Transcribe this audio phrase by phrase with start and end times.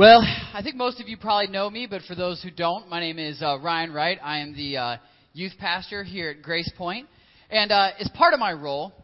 [0.00, 0.22] Well,
[0.54, 3.18] I think most of you probably know me, but for those who don't, my name
[3.18, 4.18] is uh, Ryan Wright.
[4.24, 4.96] I am the uh,
[5.34, 7.06] youth pastor here at Grace Point.
[7.50, 8.94] And uh, as part of my role,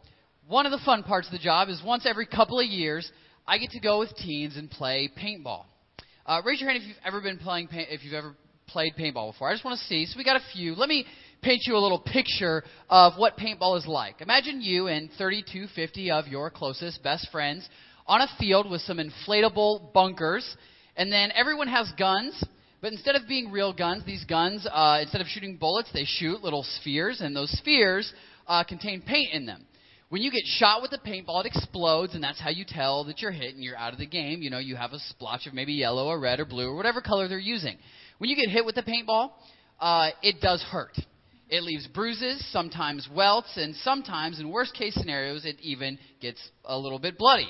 [0.48, 3.12] one of the fun parts of the job is once every couple of years,
[3.46, 5.64] I get to go with teens and play paintball.
[6.24, 8.34] Uh, raise your hand if you've ever been playing, paint, if you've ever
[8.66, 9.50] played paintball before.
[9.50, 10.06] I just want to see.
[10.06, 10.74] So we got a few.
[10.74, 11.04] Let me
[11.42, 14.22] paint you a little picture of what paintball is like.
[14.22, 17.68] Imagine you and 3250 of your closest best friends
[18.06, 20.56] on a field with some inflatable bunkers
[20.96, 22.42] and then everyone has guns,
[22.80, 26.42] but instead of being real guns, these guns, uh, instead of shooting bullets, they shoot
[26.42, 28.12] little spheres, and those spheres
[28.46, 29.66] uh, contain paint in them.
[30.08, 33.20] When you get shot with a paintball, it explodes, and that's how you tell that
[33.20, 34.40] you're hit and you're out of the game.
[34.40, 37.00] You know, you have a splotch of maybe yellow or red or blue or whatever
[37.00, 37.76] color they're using.
[38.18, 39.30] When you get hit with a paintball,
[39.80, 40.96] uh, it does hurt.
[41.48, 46.78] It leaves bruises, sometimes welts, and sometimes, in worst case scenarios, it even gets a
[46.78, 47.48] little bit bloody.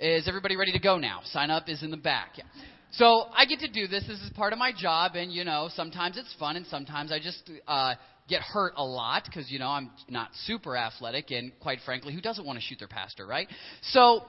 [0.00, 1.20] Is everybody ready to go now?
[1.26, 2.30] Sign up is in the back.
[2.38, 2.44] Yeah.
[2.92, 4.02] So I get to do this.
[4.08, 7.18] This is part of my job, and you know, sometimes it's fun, and sometimes I
[7.18, 11.80] just uh, get hurt a lot because you know I'm not super athletic, and quite
[11.84, 13.46] frankly, who doesn't want to shoot their pastor, right?
[13.82, 14.22] So,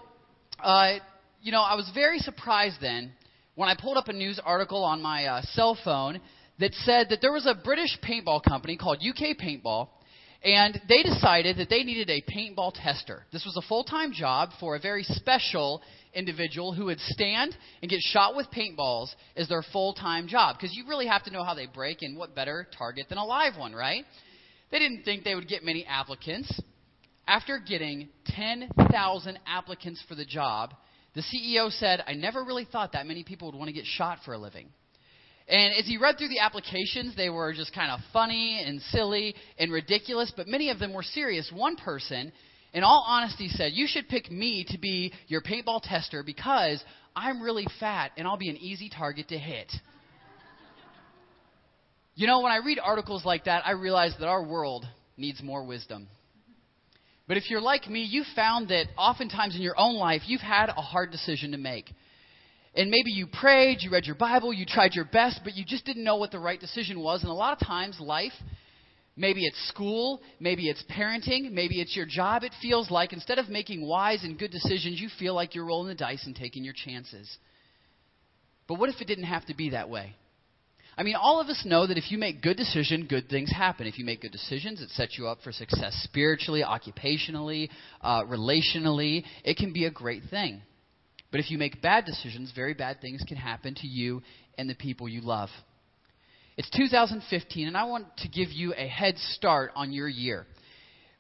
[0.62, 0.96] uh,
[1.42, 3.14] you know, I was very surprised then
[3.56, 6.20] when I pulled up a news article on my uh, cell phone
[6.59, 9.88] that said that there was a British paintball company called UK Paintball
[10.44, 13.25] and they decided that they needed a paintball tester.
[13.31, 15.81] This was a full time job for a very special
[16.14, 20.56] individual who would stand and get shot with paintballs as their full time job.
[20.58, 23.25] Because you really have to know how they break, and what better target than a
[23.25, 24.03] live one, right?
[24.72, 26.59] They didn't think they would get many applicants.
[27.28, 30.73] After getting 10,000 applicants for the job,
[31.14, 34.19] the CEO said, I never really thought that many people would want to get shot
[34.25, 34.69] for a living.
[35.52, 39.36] And as he read through the applications, they were just kind of funny and silly
[39.60, 41.52] and ridiculous, but many of them were serious.
[41.54, 42.32] One person,
[42.72, 46.82] in all honesty, said, You should pick me to be your paintball tester because
[47.18, 49.70] I'm really fat and I'll be an easy target to hit.
[52.16, 54.86] You know, when I read articles like that, I realize that our world
[55.18, 56.08] needs more wisdom.
[57.28, 60.70] But if you're like me, you found that oftentimes in your own life, you've had
[60.70, 61.92] a hard decision to make.
[62.74, 65.86] And maybe you prayed, you read your Bible, you tried your best, but you just
[65.86, 67.22] didn't know what the right decision was.
[67.22, 68.32] And a lot of times, life,
[69.18, 73.50] maybe it's school, maybe it's parenting, maybe it's your job, it feels like instead of
[73.50, 76.74] making wise and good decisions, you feel like you're rolling the dice and taking your
[76.74, 77.38] chances.
[78.68, 80.16] But what if it didn't have to be that way?
[80.98, 83.88] I mean, all of us know that if you make good decisions, good things happen.
[83.88, 87.70] If you make good decisions, it sets you up for success spiritually, occupationally,
[88.02, 89.24] uh, relationally.
[89.44, 90.62] It can be a great thing.
[91.31, 94.22] But if you make bad decisions, very bad things can happen to you
[94.58, 95.50] and the people you love.
[96.58, 100.46] It's 2015, and I want to give you a head start on your year.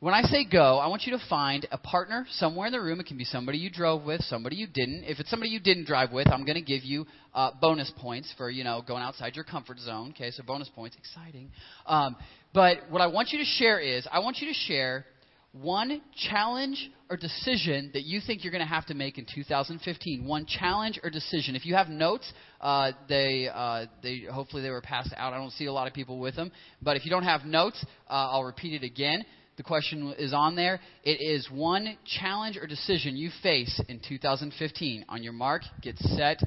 [0.01, 2.99] When I say go, I want you to find a partner somewhere in the room.
[2.99, 5.03] It can be somebody you drove with, somebody you didn't.
[5.03, 7.05] If it's somebody you didn't drive with, I'm going to give you
[7.35, 10.09] uh, bonus points for you know going outside your comfort zone.
[10.15, 11.51] Okay, so bonus points, exciting.
[11.85, 12.15] Um,
[12.51, 15.05] but what I want you to share is I want you to share
[15.53, 16.01] one
[16.31, 20.25] challenge or decision that you think you're going to have to make in 2015.
[20.25, 21.57] One challenge or decision.
[21.57, 25.33] If you have notes, uh, they, uh, they hopefully they were passed out.
[25.33, 26.53] I don't see a lot of people with them.
[26.81, 29.25] But if you don't have notes, uh, I'll repeat it again.
[29.57, 30.79] The question is on there.
[31.03, 35.05] It is one challenge or decision you face in 2015.
[35.09, 36.39] On your mark, get set,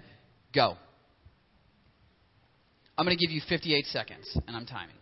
[0.54, 0.76] go.
[2.96, 4.96] I'm going to give you 58 seconds, and I'm timing.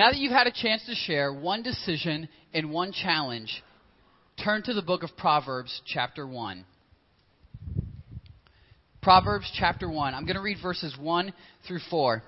[0.00, 3.62] Now that you've had a chance to share one decision and one challenge,
[4.42, 6.64] turn to the book of Proverbs, chapter 1.
[9.02, 10.14] Proverbs, chapter 1.
[10.14, 11.34] I'm going to read verses 1
[11.68, 12.22] through 4.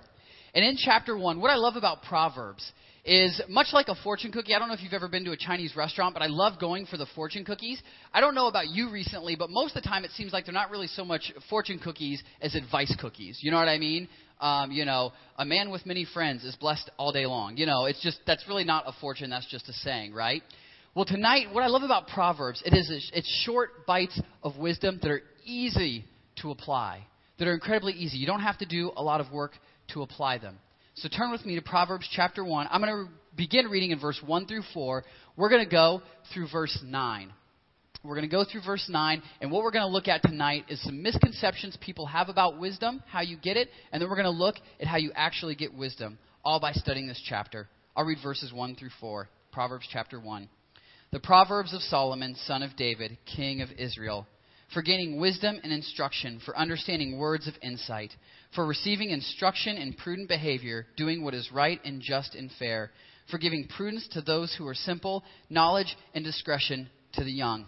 [0.55, 2.71] And in chapter 1, what I love about Proverbs
[3.05, 4.55] is much like a fortune cookie.
[4.55, 6.87] I don't know if you've ever been to a Chinese restaurant, but I love going
[6.87, 7.83] for the fortune cookies.
[8.13, 10.55] I don't know about you recently, but most of the time it seems like they're
[10.55, 13.39] not really so much fortune cookies as advice cookies.
[13.41, 14.09] You know what I mean?
[14.43, 17.57] um, you know, a man with many friends is blessed all day long.
[17.57, 20.43] You know, it's just, that's really not a fortune, that's just a saying, right?
[20.95, 25.11] Well, tonight, what I love about Proverbs, it is it's short bites of wisdom that
[25.11, 26.05] are easy
[26.43, 27.07] to apply,
[27.39, 28.19] that are incredibly easy.
[28.19, 29.53] You don't have to do a lot of work
[29.95, 30.59] to apply them.
[30.95, 32.69] So turn with me to Proverbs chapter 1.
[32.71, 35.05] I'm going to begin reading in verse 1 through 4.
[35.37, 36.03] We're going to go
[36.33, 37.33] through verse 9.
[38.05, 40.65] We're going to go through verse 9, and what we're going to look at tonight
[40.69, 44.25] is some misconceptions people have about wisdom, how you get it, and then we're going
[44.25, 47.69] to look at how you actually get wisdom, all by studying this chapter.
[47.95, 50.49] I'll read verses 1 through 4, Proverbs chapter 1.
[51.13, 54.27] The Proverbs of Solomon, son of David, king of Israel,
[54.73, 58.13] for gaining wisdom and instruction, for understanding words of insight,
[58.55, 62.91] for receiving instruction in prudent behavior, doing what is right and just and fair,
[63.31, 67.67] for giving prudence to those who are simple, knowledge and discretion to the young.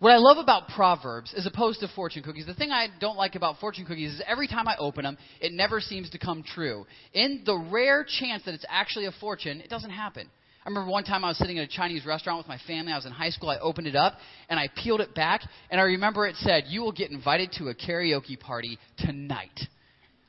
[0.00, 3.34] What I love about Proverbs, as opposed to fortune cookies, the thing I don't like
[3.34, 6.86] about fortune cookies is every time I open them, it never seems to come true.
[7.12, 10.30] In the rare chance that it's actually a fortune, it doesn't happen.
[10.68, 12.92] I remember one time I was sitting at a Chinese restaurant with my family.
[12.92, 13.48] I was in high school.
[13.48, 14.18] I opened it up
[14.50, 17.68] and I peeled it back, and I remember it said, You will get invited to
[17.68, 19.58] a karaoke party tonight.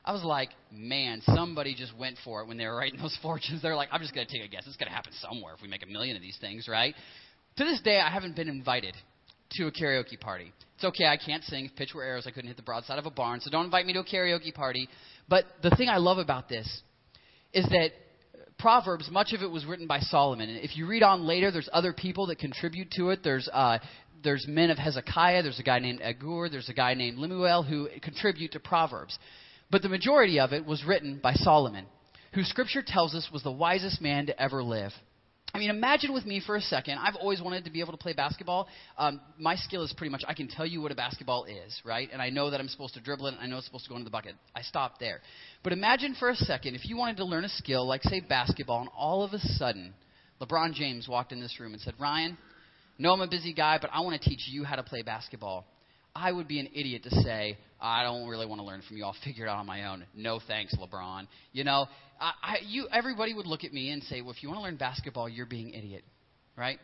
[0.02, 3.60] I was like, man, somebody just went for it when they were writing those fortunes.
[3.60, 4.62] They're like, I'm just going to take a guess.
[4.66, 6.94] It's going to happen somewhere if we make a million of these things, right?
[7.58, 8.96] To this day, I haven't been invited
[9.56, 10.54] to a karaoke party.
[10.76, 11.66] It's okay, I can't sing.
[11.66, 13.84] If pitch were arrows, I couldn't hit the broadside of a barn, so don't invite
[13.84, 14.88] me to a karaoke party.
[15.28, 16.80] But the thing I love about this
[17.52, 17.90] is that
[18.60, 20.48] Proverbs, much of it was written by Solomon.
[20.48, 23.20] And if you read on later, there's other people that contribute to it.
[23.24, 23.78] There's uh,
[24.22, 25.42] there's men of Hezekiah.
[25.42, 26.48] There's a guy named Agur.
[26.50, 29.18] There's a guy named Lemuel who contribute to Proverbs.
[29.70, 31.86] But the majority of it was written by Solomon,
[32.34, 34.92] who Scripture tells us was the wisest man to ever live.
[35.52, 36.98] I mean, imagine with me for a second.
[36.98, 38.68] I've always wanted to be able to play basketball.
[38.96, 42.08] Um, my skill is pretty much I can tell you what a basketball is, right?
[42.12, 43.34] And I know that I'm supposed to dribble it.
[43.34, 44.36] And I know it's supposed to go into the bucket.
[44.54, 45.20] I stop there.
[45.64, 48.80] But imagine for a second if you wanted to learn a skill like say basketball,
[48.80, 49.92] and all of a sudden
[50.40, 52.38] LeBron James walked in this room and said, "Ryan,
[52.98, 55.66] know I'm a busy guy, but I want to teach you how to play basketball."
[56.14, 59.04] I would be an idiot to say, I don't really want to learn from you.
[59.04, 60.04] I'll figure it out on my own.
[60.14, 61.26] No thanks, LeBron.
[61.52, 61.86] You know,
[62.20, 64.64] I, I, you, everybody would look at me and say, well, if you want to
[64.64, 66.04] learn basketball, you're being an idiot,
[66.56, 66.78] right?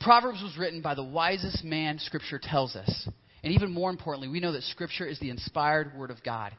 [0.00, 3.08] Proverbs was written by the wisest man Scripture tells us.
[3.42, 6.52] And even more importantly, we know that Scripture is the inspired Word of God.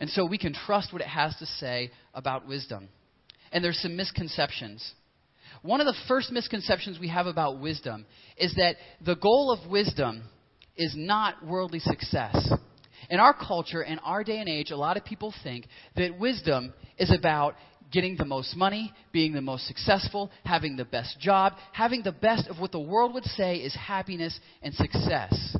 [0.00, 2.88] And so we can trust what it has to say about wisdom.
[3.52, 4.94] And there's some misconceptions.
[5.62, 8.06] One of the first misconceptions we have about wisdom
[8.38, 10.22] is that the goal of wisdom
[10.80, 12.50] is not worldly success.
[13.10, 15.66] In our culture, in our day and age, a lot of people think
[15.96, 17.54] that wisdom is about
[17.92, 22.48] getting the most money, being the most successful, having the best job, having the best
[22.48, 25.56] of what the world would say is happiness and success.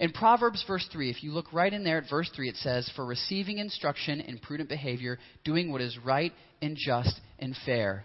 [0.00, 2.90] In Proverbs, verse 3, if you look right in there at verse 3, it says,
[2.96, 8.04] For receiving instruction in prudent behavior, doing what is right and just and fair.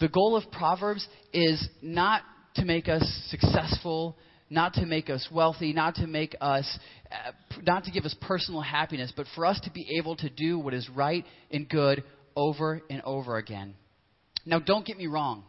[0.00, 2.22] The goal of Proverbs is not
[2.54, 4.16] to make us successful,
[4.50, 6.78] not to make us wealthy, not to make us,
[7.10, 10.58] uh, not to give us personal happiness, but for us to be able to do
[10.58, 12.02] what is right and good
[12.36, 13.74] over and over again.
[14.46, 15.44] Now, don't get me wrong.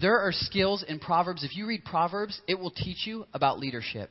[0.00, 1.44] There are skills in Proverbs.
[1.44, 4.10] If you read Proverbs, it will teach you about leadership.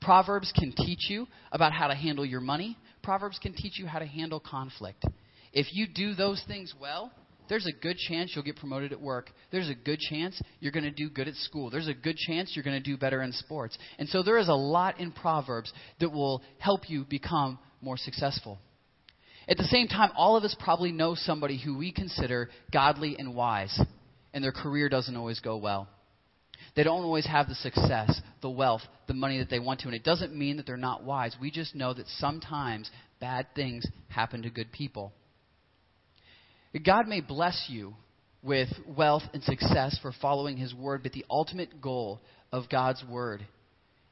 [0.00, 2.76] Proverbs can teach you about how to handle your money.
[3.02, 5.04] Proverbs can teach you how to handle conflict.
[5.52, 7.10] If you do those things well,
[7.48, 9.30] there's a good chance you'll get promoted at work.
[9.50, 11.70] There's a good chance you're going to do good at school.
[11.70, 13.76] There's a good chance you're going to do better in sports.
[13.98, 18.58] And so there is a lot in Proverbs that will help you become more successful.
[19.48, 23.34] At the same time, all of us probably know somebody who we consider godly and
[23.34, 23.80] wise,
[24.34, 25.88] and their career doesn't always go well.
[26.74, 29.86] They don't always have the success, the wealth, the money that they want to.
[29.86, 31.36] And it doesn't mean that they're not wise.
[31.40, 35.12] We just know that sometimes bad things happen to good people.
[36.84, 37.94] God may bless you
[38.42, 42.20] with wealth and success for following His word, but the ultimate goal
[42.52, 43.44] of God's word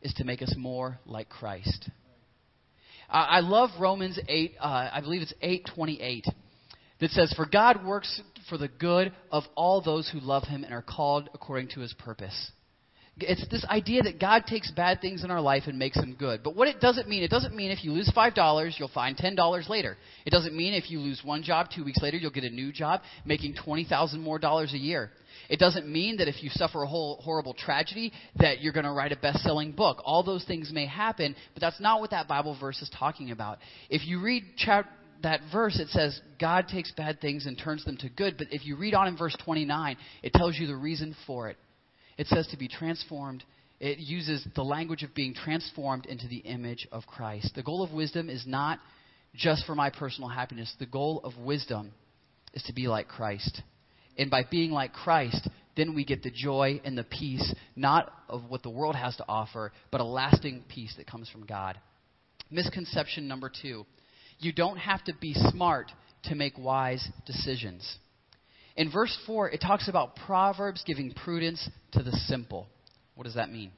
[0.03, 1.89] is to make us more like Christ.
[3.09, 6.27] I love Romans 8, uh, I believe it's 828,
[7.01, 10.73] that says, For God works for the good of all those who love Him and
[10.73, 12.51] are called according to His purpose.
[13.19, 16.43] It's this idea that God takes bad things in our life and makes them good.
[16.43, 19.69] But what it doesn't mean, it doesn't mean if you lose $5, you'll find $10
[19.69, 19.97] later.
[20.27, 22.73] It doesn't mean if you lose one job two weeks later, you'll get a new
[22.73, 25.13] job making 20000 more dollars a year.
[25.49, 28.93] It doesn't mean that if you suffer a whole horrible tragedy that you're going to
[28.93, 30.03] write a best-selling book.
[30.05, 33.59] All those things may happen, but that's not what that Bible verse is talking about.
[33.91, 34.91] If you read chapter
[35.23, 38.37] that verse, it says God takes bad things and turns them to good.
[38.37, 41.57] But if you read on in verse 29, it tells you the reason for it.
[42.17, 43.45] It says to be transformed.
[43.81, 47.55] It uses the language of being transformed into the image of Christ.
[47.55, 48.79] The goal of wisdom is not
[49.35, 50.73] just for my personal happiness.
[50.79, 51.93] The goal of wisdom
[52.53, 53.63] is to be like Christ.
[54.17, 58.45] And by being like Christ, then we get the joy and the peace, not of
[58.49, 61.79] what the world has to offer, but a lasting peace that comes from God.
[62.51, 63.87] Misconception number two
[64.41, 65.91] you don't have to be smart
[66.25, 67.99] to make wise decisions.
[68.77, 72.67] In verse 4, it talks about Proverbs giving prudence to the simple.
[73.15, 73.71] What does that mean?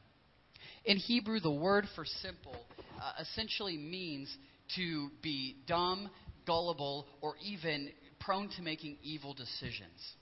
[0.85, 2.57] In Hebrew, the word for simple
[3.01, 4.35] uh, essentially means
[4.77, 6.09] to be dumb,
[6.47, 10.15] gullible, or even prone to making evil decisions.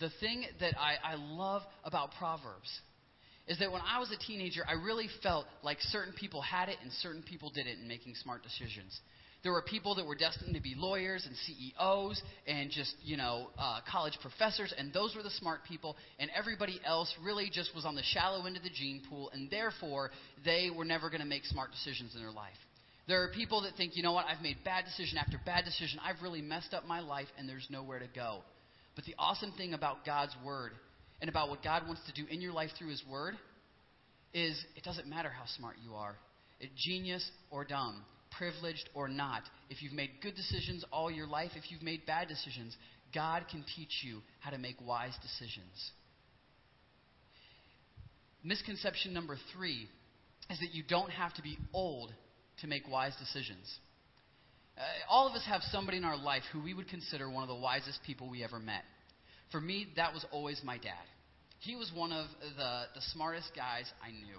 [0.00, 2.68] The thing that I, I love about Proverbs
[3.46, 6.76] is that when I was a teenager, I really felt like certain people had it
[6.82, 8.98] and certain people didn't in making smart decisions.
[9.42, 13.48] There were people that were destined to be lawyers and CEOs and just, you know,
[13.58, 17.84] uh, college professors, and those were the smart people, and everybody else really just was
[17.84, 20.10] on the shallow end of the gene pool, and therefore
[20.44, 22.54] they were never going to make smart decisions in their life.
[23.08, 25.98] There are people that think, you know what, I've made bad decision after bad decision,
[26.04, 28.42] I've really messed up my life, and there's nowhere to go.
[28.94, 30.70] But the awesome thing about God's Word
[31.20, 33.34] and about what God wants to do in your life through His Word
[34.32, 36.14] is it doesn't matter how smart you are,
[36.76, 38.04] genius or dumb
[38.38, 42.28] privileged or not, if you've made good decisions all your life, if you've made bad
[42.28, 42.76] decisions,
[43.14, 45.92] God can teach you how to make wise decisions.
[48.44, 49.88] Misconception number three
[50.50, 52.12] is that you don't have to be old
[52.60, 53.78] to make wise decisions.
[54.76, 57.48] Uh, all of us have somebody in our life who we would consider one of
[57.48, 58.82] the wisest people we ever met.
[59.50, 61.04] For me, that was always my dad.
[61.60, 64.38] He was one of the, the smartest guys I knew.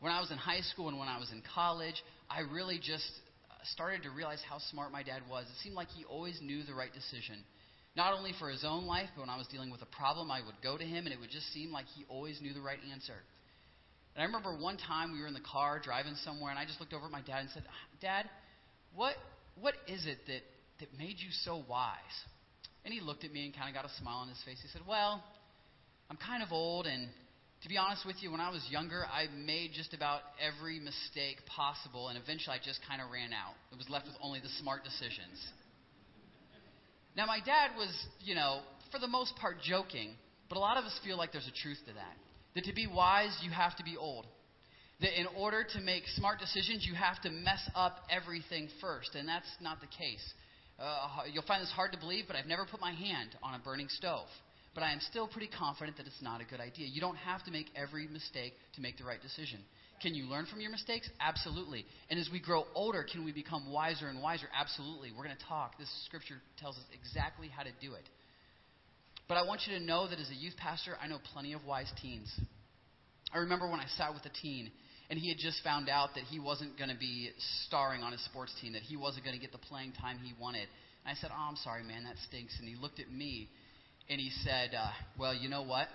[0.00, 3.08] When I was in high school and when I was in college, I really just
[3.50, 5.46] uh, started to realize how smart my dad was.
[5.46, 7.36] It seemed like he always knew the right decision.
[7.96, 10.40] Not only for his own life, but when I was dealing with a problem, I
[10.44, 12.78] would go to him and it would just seem like he always knew the right
[12.92, 13.14] answer.
[14.14, 16.80] And I remember one time we were in the car driving somewhere and I just
[16.80, 17.64] looked over at my dad and said,
[18.00, 18.28] Dad,
[18.94, 19.14] what,
[19.60, 20.42] what is it that,
[20.80, 21.96] that made you so wise?
[22.84, 24.58] And he looked at me and kind of got a smile on his face.
[24.62, 25.22] He said, Well,
[26.10, 27.08] I'm kind of old and
[27.66, 31.38] to be honest with you, when I was younger, I made just about every mistake
[31.46, 33.58] possible, and eventually I just kind of ran out.
[33.72, 35.34] It was left with only the smart decisions.
[37.16, 38.60] Now, my dad was, you know,
[38.92, 40.14] for the most part joking,
[40.48, 42.14] but a lot of us feel like there's a truth to that.
[42.54, 44.26] That to be wise, you have to be old.
[45.00, 49.26] That in order to make smart decisions, you have to mess up everything first, and
[49.26, 50.22] that's not the case.
[50.78, 53.58] Uh, you'll find this hard to believe, but I've never put my hand on a
[53.58, 54.28] burning stove
[54.76, 56.86] but I am still pretty confident that it's not a good idea.
[56.86, 59.58] You don't have to make every mistake to make the right decision.
[60.02, 61.08] Can you learn from your mistakes?
[61.18, 61.86] Absolutely.
[62.10, 64.44] And as we grow older, can we become wiser and wiser?
[64.52, 65.12] Absolutely.
[65.16, 65.78] We're going to talk.
[65.78, 68.04] This scripture tells us exactly how to do it.
[69.28, 71.64] But I want you to know that as a youth pastor, I know plenty of
[71.64, 72.30] wise teens.
[73.32, 74.70] I remember when I sat with a teen
[75.08, 77.30] and he had just found out that he wasn't going to be
[77.66, 80.34] starring on his sports team, that he wasn't going to get the playing time he
[80.38, 80.68] wanted.
[81.06, 82.54] And I said, Oh, I'm sorry, man, that stinks.
[82.58, 83.48] And he looked at me
[84.08, 85.88] and he said, uh, Well, you know what?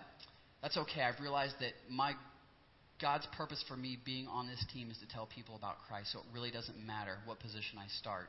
[0.62, 1.02] That's okay.
[1.02, 2.14] I've realized that my
[3.02, 6.20] God's purpose for me being on this team is to tell people about Christ, so
[6.20, 8.28] it really doesn't matter what position I start.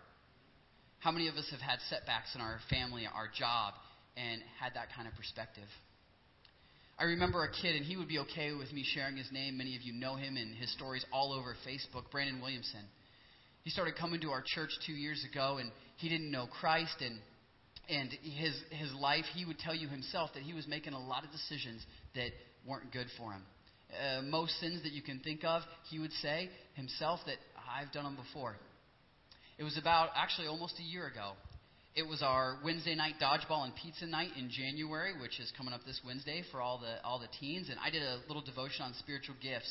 [1.01, 3.75] How many of us have had setbacks in our family, our job,
[4.17, 5.69] and had that kind of perspective?
[6.99, 9.59] I remember a kid, and he would be okay with me sharing his name.
[9.59, 12.11] Many of you know him and his stories all over Facebook.
[12.11, 12.85] Brandon Williamson.
[13.65, 17.19] He started coming to our church two years ago, and he didn't know Christ, and
[17.89, 21.25] and his his life, he would tell you himself that he was making a lot
[21.25, 21.85] of decisions
[22.15, 22.31] that
[22.67, 23.43] weren't good for him.
[23.93, 27.37] Uh, most sins that you can think of, he would say himself that
[27.69, 28.57] I've done them before.
[29.59, 31.33] It was about actually almost a year ago.
[31.95, 35.83] It was our Wednesday night dodgeball and pizza night in January, which is coming up
[35.85, 38.95] this Wednesday for all the all the teens, and I did a little devotion on
[38.95, 39.71] spiritual gifts.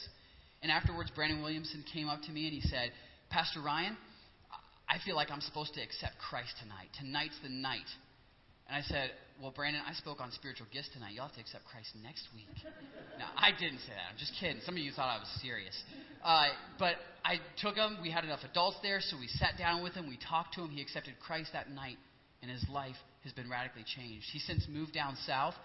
[0.61, 2.91] And afterwards, Brandon Williamson came up to me and he said,
[3.31, 3.97] Pastor Ryan,
[4.91, 6.91] I feel like I'm supposed to accept Christ tonight.
[6.99, 7.87] Tonight's the night.
[8.67, 11.15] And I said, Well, Brandon, I spoke on spiritual gifts tonight.
[11.15, 12.51] You'll have to accept Christ next week.
[13.19, 14.11] no, I didn't say that.
[14.11, 14.59] I'm just kidding.
[14.67, 15.79] Some of you thought I was serious.
[16.19, 18.03] Uh, but I took him.
[18.03, 20.11] We had enough adults there, so we sat down with him.
[20.11, 20.69] We talked to him.
[20.75, 21.95] He accepted Christ that night,
[22.43, 24.27] and his life has been radically changed.
[24.27, 25.55] He's since moved down south.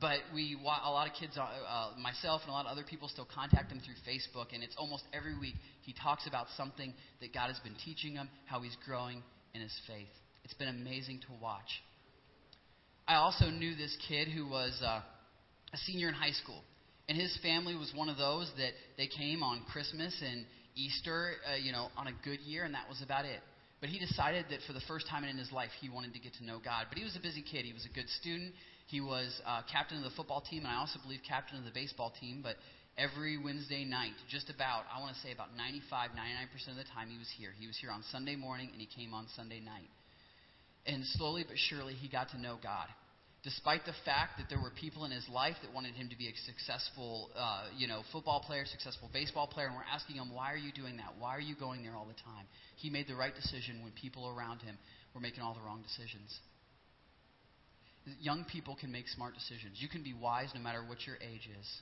[0.00, 3.08] But we, a lot of kids, uh, uh, myself and a lot of other people
[3.08, 7.32] still contact him through Facebook, and it's almost every week he talks about something that
[7.32, 9.22] God has been teaching him, how he's growing
[9.54, 10.10] in his faith.
[10.44, 11.80] It's been amazing to watch.
[13.06, 15.00] I also knew this kid who was uh,
[15.72, 16.62] a senior in high school,
[17.08, 21.56] and his family was one of those that they came on Christmas and Easter, uh,
[21.56, 23.40] you know, on a good year, and that was about it.
[23.80, 26.32] But he decided that for the first time in his life, he wanted to get
[26.34, 26.86] to know God.
[26.88, 27.66] But he was a busy kid.
[27.66, 28.54] He was a good student.
[28.86, 31.72] He was uh, captain of the football team, and I also believe captain of the
[31.72, 32.40] baseball team.
[32.42, 32.56] But
[32.98, 37.08] every Wednesday night, just about, I want to say about 95, 99% of the time
[37.08, 37.50] he was here.
[37.58, 39.88] He was here on Sunday morning, and he came on Sunday night.
[40.86, 42.86] And slowly but surely, he got to know God.
[43.42, 46.28] Despite the fact that there were people in his life that wanted him to be
[46.28, 50.52] a successful, uh, you know, football player, successful baseball player, and were asking him, "Why
[50.52, 51.16] are you doing that?
[51.18, 54.28] Why are you going there all the time?" He made the right decision when people
[54.28, 54.78] around him
[55.12, 56.40] were making all the wrong decisions.
[58.20, 59.78] Young people can make smart decisions.
[59.78, 61.80] You can be wise no matter what your age is.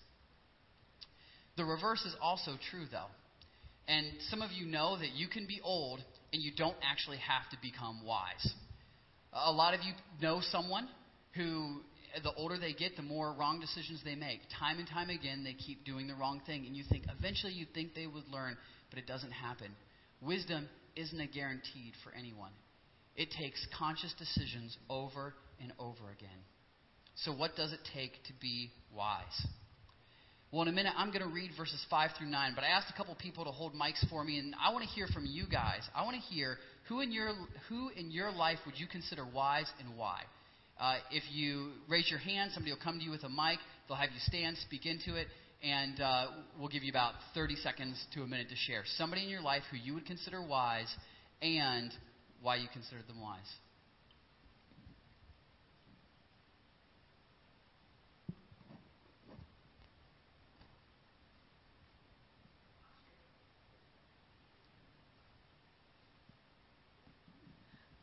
[1.56, 3.10] The reverse is also true, though.
[3.88, 6.00] And some of you know that you can be old
[6.32, 8.54] and you don't actually have to become wise.
[9.32, 10.88] A lot of you know someone
[11.34, 11.80] who,
[12.22, 14.40] the older they get, the more wrong decisions they make.
[14.58, 17.66] Time and time again, they keep doing the wrong thing, and you think eventually you
[17.74, 18.56] think they would learn,
[18.90, 19.68] but it doesn't happen.
[20.20, 22.52] Wisdom isn't a guaranteed for anyone.
[23.16, 26.30] It takes conscious decisions over and over again.
[27.16, 29.46] So, what does it take to be wise?
[30.50, 32.88] Well, in a minute, I'm going to read verses 5 through 9, but I asked
[32.90, 35.46] a couple people to hold mics for me, and I want to hear from you
[35.50, 35.80] guys.
[35.94, 37.32] I want to hear who in your,
[37.70, 40.20] who in your life would you consider wise and why?
[40.78, 43.58] Uh, if you raise your hand, somebody will come to you with a mic.
[43.88, 45.28] They'll have you stand, speak into it,
[45.62, 46.26] and uh,
[46.58, 48.82] we'll give you about 30 seconds to a minute to share.
[48.98, 50.92] Somebody in your life who you would consider wise
[51.40, 51.92] and
[52.42, 53.38] why you consider them wise.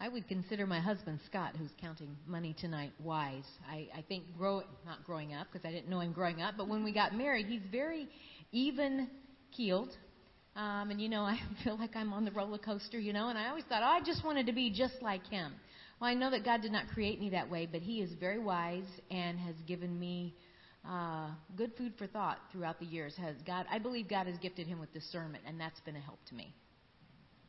[0.01, 3.43] I would consider my husband Scott, who's counting money tonight, wise.
[3.69, 6.69] I, I think grow not growing up because I didn't know him growing up, but
[6.69, 8.08] when we got married, he's very
[8.53, 9.10] even
[9.51, 9.89] keeled.
[10.60, 13.38] Um, and you know, I feel like I'm on the roller coaster, you know, and
[13.38, 15.54] I always thought oh, I just wanted to be just like him.
[16.00, 18.39] Well, I know that God did not create me that way, but He is very
[18.39, 20.36] wise and has given me
[20.88, 23.16] uh, good food for thought throughout the years.
[23.18, 23.66] Has God?
[23.72, 26.54] I believe God has gifted him with discernment, and that's been a help to me.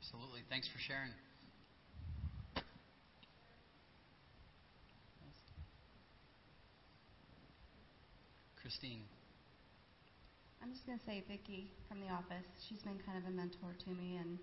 [0.00, 0.40] Absolutely.
[0.48, 1.10] Thanks for sharing.
[8.60, 9.02] Christine.
[10.62, 12.44] I'm just going to say Vicki from the office.
[12.68, 14.38] She's been kind of a mentor to me, and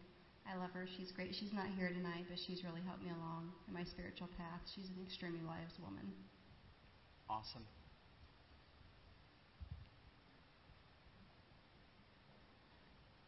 [0.49, 0.87] I love her.
[0.97, 1.35] She's great.
[1.35, 4.61] She's not here tonight, but she's really helped me along in my spiritual path.
[4.73, 6.09] She's an extremely wise woman.
[7.29, 7.65] Awesome.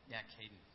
[0.09, 0.68] Yeah, Caden.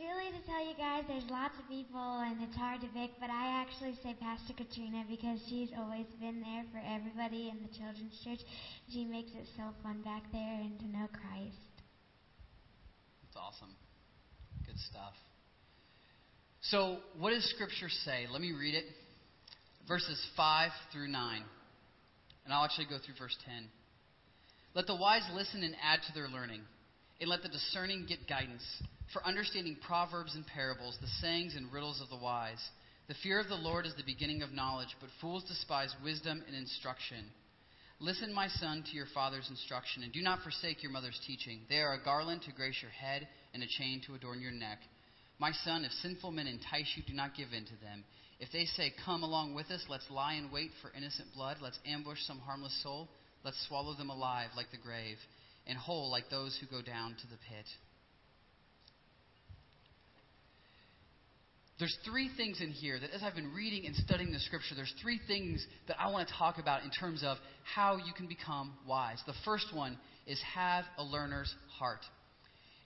[0.00, 3.28] Truly to tell you guys, there's lots of people and it's hard to pick, but
[3.28, 8.16] I actually say Pastor Katrina because she's always been there for everybody in the children's
[8.24, 8.40] church.
[8.88, 11.60] She makes it so fun back there and to know Christ.
[13.28, 13.76] That's awesome.
[14.64, 15.12] Good stuff.
[16.62, 18.24] So, what does Scripture say?
[18.32, 18.84] Let me read it.
[19.86, 21.42] Verses 5 through 9.
[22.46, 23.68] And I'll actually go through verse 10.
[24.72, 26.62] Let the wise listen and add to their learning,
[27.20, 28.64] and let the discerning get guidance
[29.12, 32.62] for understanding proverbs and parables, the sayings and riddles of the wise.
[33.08, 36.56] The fear of the Lord is the beginning of knowledge, but fools despise wisdom and
[36.56, 37.24] instruction.
[37.98, 41.60] Listen, my son, to your father's instruction, and do not forsake your mother's teaching.
[41.68, 44.78] They are a garland to grace your head and a chain to adorn your neck.
[45.38, 48.04] My son, if sinful men entice you, do not give in to them.
[48.38, 51.78] If they say, Come along with us, let's lie in wait for innocent blood, let's
[51.84, 53.08] ambush some harmless soul,
[53.44, 55.16] let's swallow them alive like the grave,
[55.66, 57.66] and whole like those who go down to the pit.
[61.80, 64.94] There's three things in here that as I've been reading and studying the scripture, there's
[65.02, 67.38] three things that I want to talk about in terms of
[67.74, 69.20] how you can become wise.
[69.26, 72.00] The first one is have a learner's heart.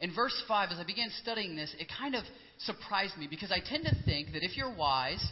[0.00, 2.24] In verse 5, as I began studying this, it kind of
[2.58, 5.24] surprised me because I tend to think that if you're wise,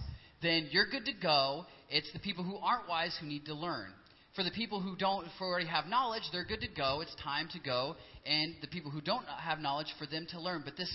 [0.42, 1.66] then you're good to go.
[1.88, 3.88] It's the people who aren't wise who need to learn.
[4.34, 7.00] For the people who don't who already have knowledge, they're good to go.
[7.02, 7.96] It's time to go.
[8.24, 10.62] And the people who don't have knowledge, for them to learn.
[10.64, 10.90] But this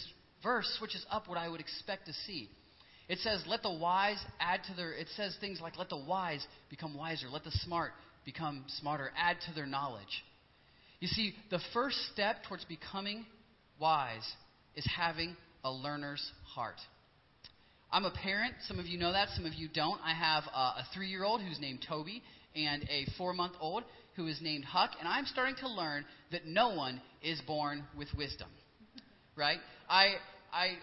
[0.47, 2.49] verse switches up what I would expect to see.
[3.09, 6.45] It says, let the wise add to their, it says things like, let the wise
[6.69, 7.91] become wiser, let the smart
[8.25, 10.23] become smarter, add to their knowledge.
[11.01, 13.25] You see, the first step towards becoming
[13.77, 14.25] wise
[14.75, 16.77] is having a learner's heart.
[17.91, 18.53] I'm a parent.
[18.67, 19.99] Some of you know that, some of you don't.
[20.03, 22.23] I have a, a three year old who's named Toby
[22.55, 23.83] and a four month old
[24.15, 28.07] who is named Huck, and I'm starting to learn that no one is born with
[28.17, 28.49] wisdom.
[29.35, 29.59] Right?
[29.87, 30.15] I,
[30.53, 30.77] I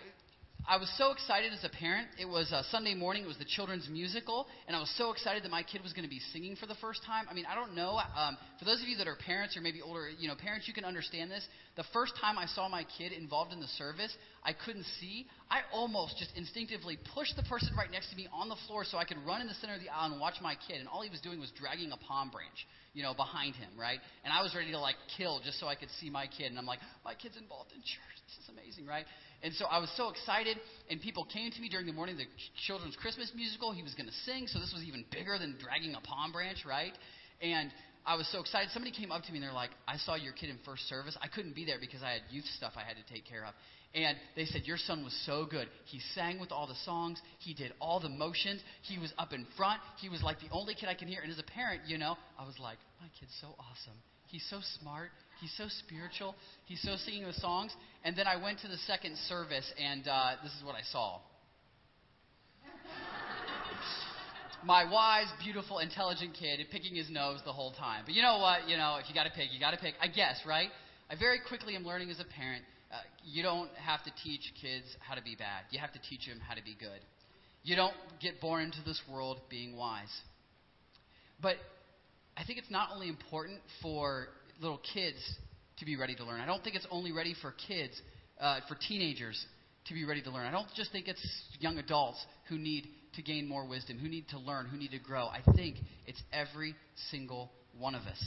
[0.66, 2.08] I was so excited as a parent.
[2.18, 3.24] It was a Sunday morning.
[3.24, 6.08] It was the children's musical, and I was so excited that my kid was going
[6.08, 7.26] to be singing for the first time.
[7.28, 8.00] I mean, I don't know.
[8.16, 10.72] Um, for those of you that are parents or maybe older, you know, parents, you
[10.72, 11.46] can understand this.
[11.76, 15.26] The first time I saw my kid involved in the service, I couldn't see.
[15.50, 18.96] I almost just instinctively pushed the person right next to me on the floor so
[18.96, 20.80] I could run in the center of the aisle and watch my kid.
[20.80, 23.98] And all he was doing was dragging a palm branch, you know, behind him, right?
[24.24, 26.46] And I was ready to like kill just so I could see my kid.
[26.48, 28.16] And I'm like, my kid's involved in church.
[28.24, 29.04] This is amazing, right?
[29.44, 30.56] And so I was so excited,
[30.88, 32.24] and people came to me during the morning, the
[32.66, 33.72] children's Christmas musical.
[33.72, 36.64] He was going to sing, so this was even bigger than dragging a palm branch,
[36.64, 36.92] right?
[37.42, 37.70] And
[38.06, 38.70] I was so excited.
[38.72, 41.14] Somebody came up to me and they're like, I saw your kid in first service.
[41.20, 43.52] I couldn't be there because I had youth stuff I had to take care of.
[43.94, 45.68] And they said, Your son was so good.
[45.84, 49.46] He sang with all the songs, he did all the motions, he was up in
[49.56, 49.80] front.
[50.00, 51.20] He was like the only kid I can hear.
[51.20, 54.00] And as a parent, you know, I was like, My kid's so awesome.
[54.26, 55.10] He's so smart.
[55.40, 56.34] He's so spiritual.
[56.66, 57.72] He's so singing the songs.
[58.04, 61.18] And then I went to the second service, and uh, this is what I saw.
[64.64, 68.02] my wise, beautiful, intelligent kid picking his nose the whole time.
[68.06, 68.68] But you know what?
[68.68, 69.94] You know, if you got to pick, you got to pick.
[70.00, 70.68] I guess, right?
[71.10, 72.64] I very quickly am learning as a parent.
[72.92, 75.64] Uh, you don't have to teach kids how to be bad.
[75.70, 77.00] You have to teach them how to be good.
[77.62, 80.12] You don't get born into this world being wise.
[81.40, 81.56] But
[82.36, 84.28] I think it's not only important for
[84.60, 85.18] little kids
[85.78, 86.40] to be ready to learn.
[86.40, 88.00] I don't think it's only ready for kids,
[88.40, 89.44] uh, for teenagers
[89.86, 90.46] to be ready to learn.
[90.46, 91.24] I don't just think it's
[91.58, 94.98] young adults who need to gain more wisdom, who need to learn, who need to
[94.98, 95.26] grow.
[95.26, 96.74] I think it's every
[97.10, 98.22] single one of us.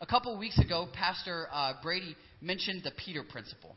[0.00, 3.76] A couple weeks ago, Pastor uh, Brady mentioned the Peter principle.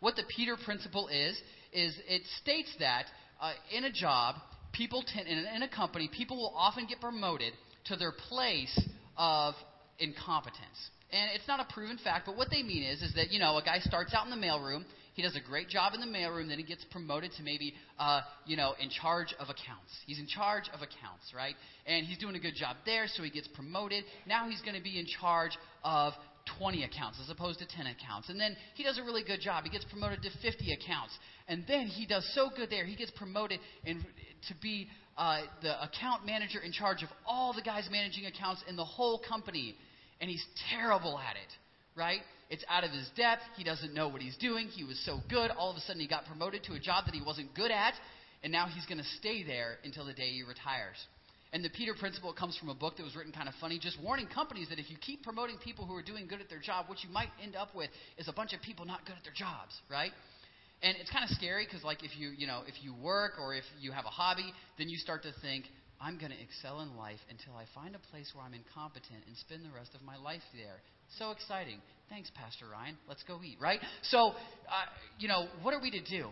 [0.00, 1.40] What the Peter principle is,
[1.72, 3.04] is it states that
[3.40, 4.36] uh, in a job,
[4.72, 7.52] people tend, in a company, people will often get promoted
[7.86, 8.80] to their place
[9.16, 9.54] of
[9.98, 10.90] incompetence.
[11.10, 13.56] And it's not a proven fact, but what they mean is, is that, you know,
[13.56, 14.84] a guy starts out in the mailroom,
[15.18, 16.48] he does a great job in the mailroom.
[16.48, 19.90] Then he gets promoted to maybe, uh, you know, in charge of accounts.
[20.06, 21.56] He's in charge of accounts, right?
[21.86, 24.04] And he's doing a good job there, so he gets promoted.
[24.28, 26.12] Now he's going to be in charge of
[26.60, 28.28] 20 accounts as opposed to 10 accounts.
[28.28, 29.64] And then he does a really good job.
[29.64, 31.18] He gets promoted to 50 accounts.
[31.48, 33.98] And then he does so good there, he gets promoted in,
[34.46, 38.76] to be uh, the account manager in charge of all the guys managing accounts in
[38.76, 39.74] the whole company.
[40.20, 41.52] And he's terrible at it,
[41.96, 42.20] right?
[42.50, 43.42] It's out of his depth.
[43.56, 44.68] He doesn't know what he's doing.
[44.68, 45.50] He was so good.
[45.50, 47.94] All of a sudden, he got promoted to a job that he wasn't good at,
[48.42, 50.96] and now he's going to stay there until the day he retires.
[51.52, 54.00] And the Peter Principle comes from a book that was written kind of funny, just
[54.02, 56.86] warning companies that if you keep promoting people who are doing good at their job,
[56.88, 59.32] what you might end up with is a bunch of people not good at their
[59.32, 60.12] jobs, right?
[60.82, 63.54] And it's kind of scary because, like, if you, you know, if you work or
[63.54, 65.64] if you have a hobby, then you start to think,
[66.00, 69.36] I'm going to excel in life until I find a place where I'm incompetent and
[69.36, 70.78] spend the rest of my life there.
[71.18, 71.78] So exciting.
[72.08, 72.96] Thanks, Pastor Ryan.
[73.08, 73.80] Let's go eat, right?
[74.02, 74.86] So, uh,
[75.18, 76.28] you know, what are we to do?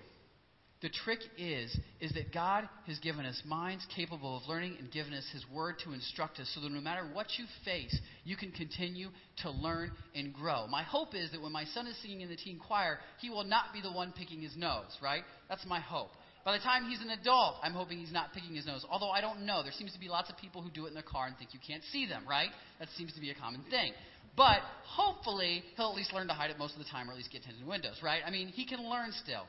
[0.82, 5.14] The trick is, is that God has given us minds capable of learning and given
[5.14, 8.52] us His Word to instruct us so that no matter what you face, you can
[8.52, 9.08] continue
[9.42, 10.66] to learn and grow.
[10.66, 13.44] My hope is that when my son is singing in the teen choir, he will
[13.44, 15.22] not be the one picking his nose, right?
[15.48, 16.10] That's my hope.
[16.46, 18.86] By the time he's an adult, I'm hoping he's not picking his nose.
[18.88, 19.64] Although I don't know.
[19.64, 21.52] There seems to be lots of people who do it in their car and think
[21.52, 22.50] you can't see them, right?
[22.78, 23.92] That seems to be a common thing.
[24.36, 27.16] But hopefully, he'll at least learn to hide it most of the time, or at
[27.16, 28.22] least get tinted windows, right?
[28.24, 29.42] I mean, he can learn still.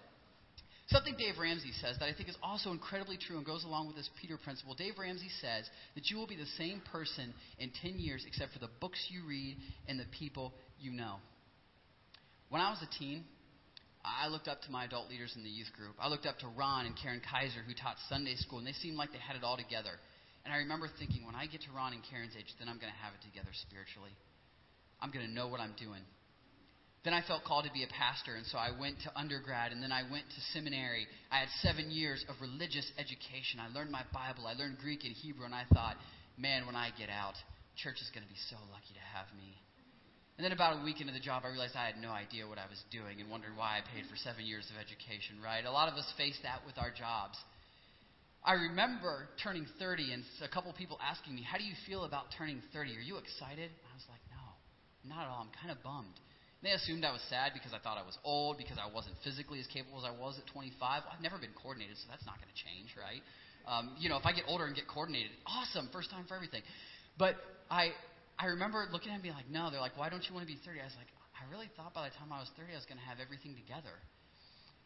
[0.87, 3.95] Something Dave Ramsey says that I think is also incredibly true and goes along with
[3.95, 4.73] this Peter principle.
[4.73, 8.59] Dave Ramsey says that you will be the same person in 10 years except for
[8.59, 9.57] the books you read
[9.87, 11.17] and the people you know.
[12.49, 13.25] When I was a teen,
[14.07, 15.95] I looked up to my adult leaders in the youth group.
[15.99, 18.95] I looked up to Ron and Karen Kaiser, who taught Sunday school, and they seemed
[18.95, 19.91] like they had it all together.
[20.45, 22.91] And I remember thinking, when I get to Ron and Karen's age, then I'm going
[22.93, 24.15] to have it together spiritually.
[25.03, 26.01] I'm going to know what I'm doing.
[27.03, 29.83] Then I felt called to be a pastor, and so I went to undergrad, and
[29.83, 31.07] then I went to seminary.
[31.31, 33.63] I had seven years of religious education.
[33.63, 35.95] I learned my Bible, I learned Greek and Hebrew, and I thought,
[36.35, 37.35] man, when I get out,
[37.79, 39.55] church is going to be so lucky to have me.
[40.37, 42.61] And then about a week into the job, I realized I had no idea what
[42.61, 45.65] I was doing and wondered why I paid for seven years of education, right?
[45.65, 47.41] A lot of us face that with our jobs.
[48.45, 52.29] I remember turning 30 and a couple people asking me, How do you feel about
[52.37, 52.93] turning 30?
[52.93, 53.73] Are you excited?
[53.73, 54.45] I was like, No,
[55.09, 55.41] not at all.
[55.41, 56.13] I'm kind of bummed.
[56.61, 59.17] And they assumed I was sad because I thought I was old, because I wasn't
[59.25, 60.77] physically as capable as I was at 25.
[60.85, 63.25] I've never been coordinated, so that's not going to change, right?
[63.65, 66.61] Um, you know, if I get older and get coordinated, awesome, first time for everything.
[67.17, 67.35] But
[67.69, 67.91] I,
[68.39, 69.69] I remember looking at me like, no.
[69.71, 70.79] They're like, why don't you want to be 30?
[70.79, 73.01] I was like, I really thought by the time I was 30, I was going
[73.01, 73.93] to have everything together.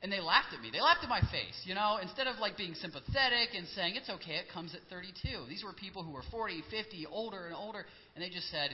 [0.01, 0.73] And they laughed at me.
[0.73, 4.09] They laughed at my face, you know, instead of like being sympathetic and saying, it's
[4.09, 5.45] okay, it comes at 32.
[5.45, 7.85] These were people who were 40, 50, older and older,
[8.15, 8.73] and they just said,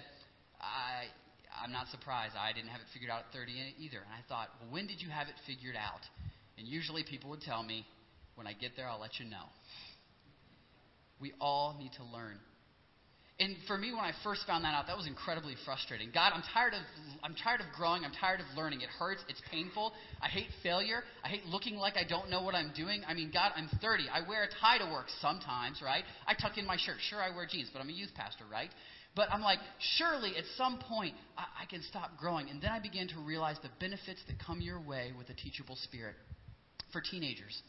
[0.62, 1.12] I,
[1.52, 2.34] I'm not surprised.
[2.40, 4.00] I didn't have it figured out at 30 either.
[4.00, 6.02] And I thought, well, when did you have it figured out?
[6.58, 7.86] And usually people would tell me,
[8.36, 9.52] when I get there, I'll let you know.
[11.20, 12.40] We all need to learn
[13.40, 16.10] and for me, when I first found that out, that was incredibly frustrating.
[16.12, 16.82] God, I'm tired of
[17.22, 18.04] I'm tired of growing.
[18.04, 18.82] I'm tired of learning.
[18.82, 19.22] It hurts.
[19.30, 19.94] It's painful.
[20.20, 21.04] I hate failure.
[21.24, 23.04] I hate looking like I don't know what I'm doing.
[23.08, 24.06] I mean, God, I'm 30.
[24.12, 26.04] I wear a tie to work sometimes, right?
[26.26, 26.98] I tuck in my shirt.
[27.10, 28.72] Sure, I wear jeans, but I'm a youth pastor, right?
[29.16, 29.60] But I'm like,
[29.98, 32.50] surely at some point I, I can stop growing.
[32.50, 35.76] And then I began to realize the benefits that come your way with a teachable
[35.76, 36.16] spirit
[36.92, 37.62] for teenagers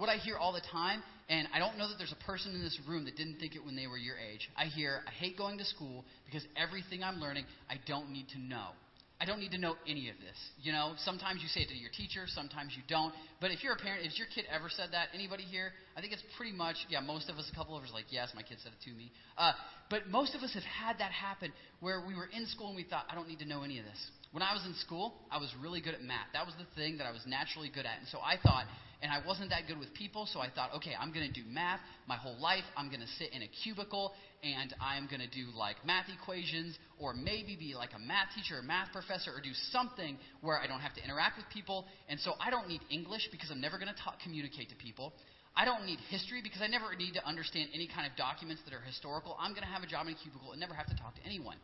[0.00, 2.62] What I hear all the time, and I don't know that there's a person in
[2.62, 4.48] this room that didn't think it when they were your age.
[4.56, 8.40] I hear, I hate going to school because everything I'm learning, I don't need to
[8.40, 8.72] know.
[9.20, 10.38] I don't need to know any of this.
[10.62, 13.12] You know, sometimes you say it to your teacher, sometimes you don't.
[13.42, 15.08] But if you're a parent, has your kid ever said that?
[15.12, 15.72] Anybody here?
[15.94, 18.30] I think it's pretty much, yeah, most of us, a couple of us, like, yes,
[18.34, 19.12] my kid said it to me.
[19.36, 19.52] Uh,
[19.90, 22.84] but most of us have had that happen where we were in school and we
[22.84, 24.00] thought, I don't need to know any of this.
[24.32, 26.30] When I was in school, I was really good at math.
[26.34, 27.98] That was the thing that I was naturally good at.
[27.98, 28.66] And so I thought,
[29.02, 31.42] and I wasn't that good with people, so I thought, okay, I'm going to do
[31.50, 32.62] math my whole life.
[32.76, 34.12] I'm going to sit in a cubicle
[34.44, 38.58] and I'm going to do like math equations or maybe be like a math teacher
[38.58, 41.86] or math professor or do something where I don't have to interact with people.
[42.08, 45.12] And so I don't need English because I'm never going to talk, communicate to people.
[45.56, 48.74] I don't need history because I never need to understand any kind of documents that
[48.78, 49.34] are historical.
[49.40, 51.22] I'm going to have a job in a cubicle and never have to talk to
[51.26, 51.56] anyone.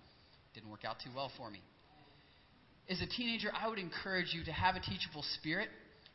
[0.55, 1.63] Didn't work out too well for me.
[2.89, 5.69] As a teenager, I would encourage you to have a teachable spirit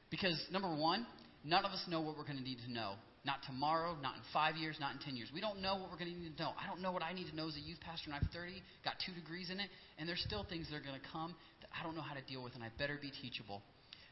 [0.09, 1.05] because, number one,
[1.43, 2.93] none of us know what we're going to need to know.
[3.25, 5.29] Not tomorrow, not in five years, not in ten years.
[5.33, 6.53] We don't know what we're going to need to know.
[6.57, 8.63] I don't know what I need to know as a youth pastor, and I'm 30,
[8.83, 11.69] got two degrees in it, and there's still things that are going to come that
[11.77, 13.61] I don't know how to deal with, and I better be teachable.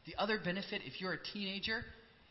[0.06, 1.82] The other benefit, if you're a teenager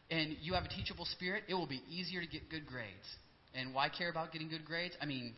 [0.09, 3.07] and you have a teachable spirit, it will be easier to get good grades.
[3.53, 4.95] And why care about getting good grades?
[5.01, 5.33] I mean,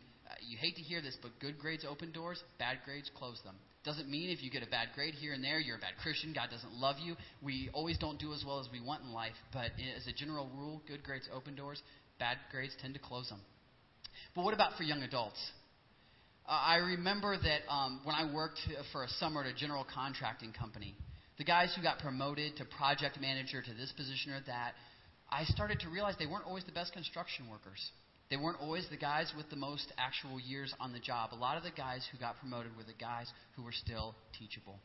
[0.47, 3.55] you hate to hear this, but good grades open doors, bad grades close them.
[3.83, 6.33] Doesn't mean if you get a bad grade here and there, you're a bad Christian.
[6.33, 7.15] God doesn't love you.
[7.41, 10.49] We always don't do as well as we want in life, but as a general
[10.55, 11.81] rule, good grades open doors,
[12.19, 13.41] bad grades tend to close them.
[14.35, 15.39] But what about for young adults?
[16.47, 18.59] Uh, I remember that um, when I worked
[18.91, 20.95] for a summer at a general contracting company,
[21.37, 24.73] the guys who got promoted to project manager to this position or that,
[25.29, 27.81] I started to realize they weren't always the best construction workers.
[28.31, 31.33] They weren't always the guys with the most actual years on the job.
[31.33, 34.79] A lot of the guys who got promoted were the guys who were still teachable.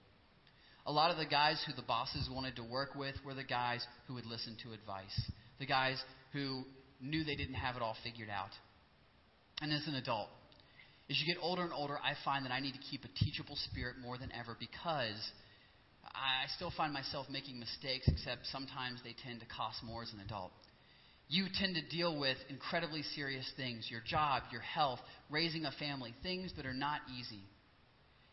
[0.84, 3.86] A lot of the guys who the bosses wanted to work with were the guys
[4.08, 5.30] who would listen to advice.
[5.60, 6.64] The guys who
[7.00, 8.50] knew they didn't have it all figured out.
[9.62, 10.28] And as an adult,
[11.08, 13.56] as you get older and older, I find that I need to keep a teachable
[13.70, 15.22] spirit more than ever because
[16.04, 20.18] I still find myself making mistakes, except sometimes they tend to cost more as an
[20.18, 20.50] adult
[21.28, 26.14] you tend to deal with incredibly serious things your job, your health, raising a family,
[26.22, 27.42] things that are not easy.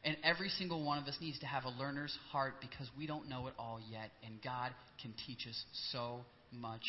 [0.04, 3.30] And every single one of us needs to have a learner's heart because we don't
[3.30, 6.84] know it all yet, and God can teach us so much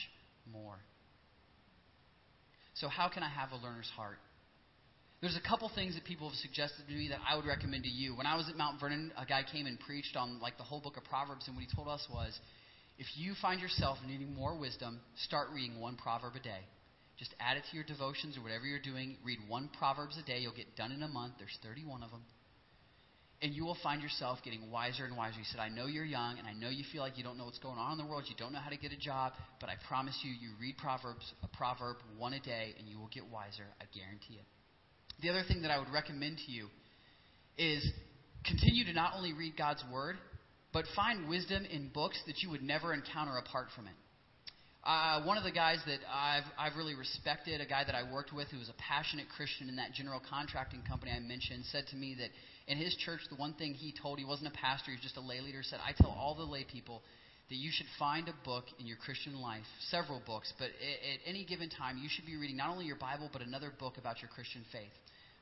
[0.52, 0.76] more.
[2.74, 4.18] So, how can I have a learner's heart?
[5.20, 7.88] There's a couple things that people have suggested to me that I would recommend to
[7.88, 8.16] you.
[8.16, 10.80] When I was at Mount Vernon, a guy came and preached on like the whole
[10.80, 12.38] book of Proverbs, and what he told us was
[12.98, 16.60] if you find yourself needing more wisdom, start reading one proverb a day.
[17.18, 19.16] Just add it to your devotions or whatever you're doing.
[19.24, 20.38] Read one Proverbs a day.
[20.38, 21.34] You'll get done in a month.
[21.38, 22.22] There's 31 of them.
[23.42, 25.38] And you will find yourself getting wiser and wiser.
[25.38, 27.44] He said, I know you're young, and I know you feel like you don't know
[27.44, 28.24] what's going on in the world.
[28.26, 31.24] You don't know how to get a job, but I promise you, you read Proverbs,
[31.42, 33.66] a proverb one a day, and you will get wiser.
[33.80, 34.46] I guarantee it.
[35.20, 36.68] The other thing that I would recommend to you
[37.58, 37.86] is
[38.44, 40.16] continue to not only read God's Word,
[40.74, 43.94] but find wisdom in books that you would never encounter apart from it.
[44.82, 48.34] Uh, one of the guys that I've, I've really respected, a guy that I worked
[48.34, 51.96] with who was a passionate Christian in that general contracting company I mentioned, said to
[51.96, 52.28] me that
[52.70, 55.16] in his church, the one thing he told, he wasn't a pastor, he was just
[55.16, 57.00] a lay leader, said, I tell all the lay people
[57.48, 61.20] that you should find a book in your Christian life, several books, but at, at
[61.24, 64.20] any given time, you should be reading not only your Bible, but another book about
[64.20, 64.92] your Christian faith.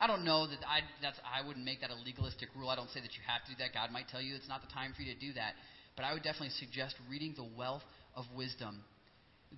[0.02, 2.68] I don't know that I that's I wouldn't make that a legalistic rule.
[2.68, 3.70] I don't say that you have to do that.
[3.70, 5.54] God might tell you it's not the time for you to do that.
[5.94, 7.86] But I would definitely suggest reading the wealth
[8.18, 8.82] of wisdom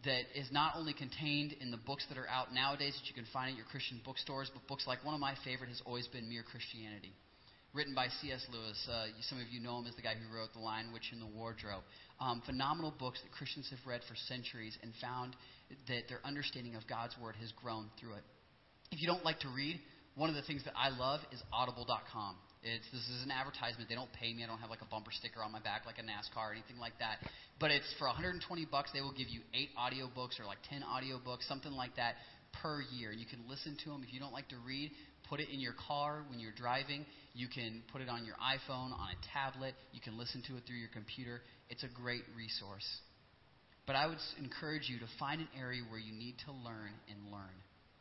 [0.05, 3.25] that is not only contained in the books that are out nowadays that you can
[3.33, 6.29] find at your Christian bookstores, but books like one of my favorite has always been
[6.29, 7.15] Mere Christianity,
[7.73, 8.45] written by C.S.
[8.53, 8.77] Lewis.
[8.85, 11.23] Uh, some of you know him as the guy who wrote The Lion, Witch, and
[11.23, 11.87] the Wardrobe.
[12.21, 15.37] Um, phenomenal books that Christians have read for centuries and found
[15.89, 18.27] that their understanding of God's Word has grown through it.
[18.91, 19.81] If you don't like to read,
[20.15, 22.37] one of the things that I love is audible.com.
[22.63, 23.89] It's, this is an advertisement.
[23.89, 24.45] They don't pay me.
[24.45, 26.79] I don't have like a bumper sticker on my back like a NASCAR or anything
[26.79, 27.19] like that.
[27.61, 28.91] But it's for 120 bucks.
[28.95, 32.15] They will give you eight audiobooks or like 10 audiobooks, something like that
[32.63, 33.13] per year.
[33.13, 34.03] You can listen to them.
[34.07, 34.93] If you don't like to read,
[35.29, 37.05] put it in your car when you're driving.
[37.35, 39.75] You can put it on your iPhone, on a tablet.
[39.93, 41.43] You can listen to it through your computer.
[41.69, 42.87] It's a great resource.
[43.87, 47.31] But I would encourage you to find an area where you need to learn and
[47.31, 47.53] learn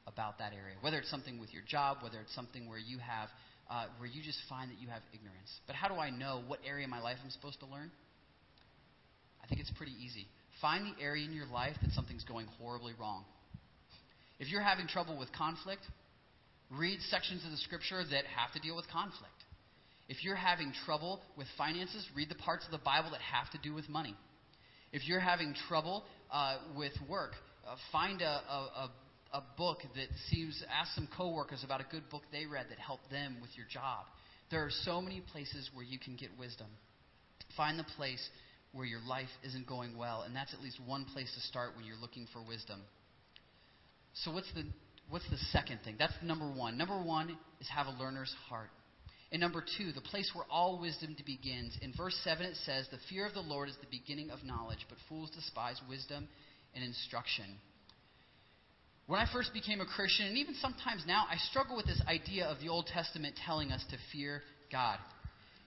[0.07, 0.75] about that area.
[0.81, 3.29] Whether it's something with your job, whether it's something where you have,
[3.69, 5.51] uh, where you just find that you have ignorance.
[5.67, 7.91] But how do I know what area of my life I'm supposed to learn?
[9.43, 10.27] I think it's pretty easy.
[10.61, 13.25] Find the area in your life that something's going horribly wrong.
[14.39, 15.81] If you're having trouble with conflict,
[16.71, 19.33] read sections of the scripture that have to deal with conflict.
[20.09, 23.57] If you're having trouble with finances, read the parts of the Bible that have to
[23.57, 24.15] do with money.
[24.91, 27.31] If you're having trouble uh, with work,
[27.67, 28.91] uh, find a, a, a,
[29.33, 33.09] a book that seems, ask some coworkers about a good book they read that helped
[33.09, 34.05] them with your job.
[34.51, 36.67] There are so many places where you can get wisdom.
[37.57, 38.29] Find the place
[38.71, 41.85] where your life isn't going well, and that's at least one place to start when
[41.85, 42.81] you're looking for wisdom.
[44.13, 44.63] So, what's the,
[45.09, 45.95] what's the second thing?
[45.97, 46.77] That's number one.
[46.77, 48.69] Number one is have a learner's heart.
[49.31, 51.75] And number two, the place where all wisdom begins.
[51.81, 54.85] In verse 7, it says, The fear of the Lord is the beginning of knowledge,
[54.89, 56.27] but fools despise wisdom
[56.75, 57.45] and instruction.
[59.05, 62.45] When I first became a Christian, and even sometimes now, I struggle with this idea
[62.45, 64.97] of the Old Testament telling us to fear God.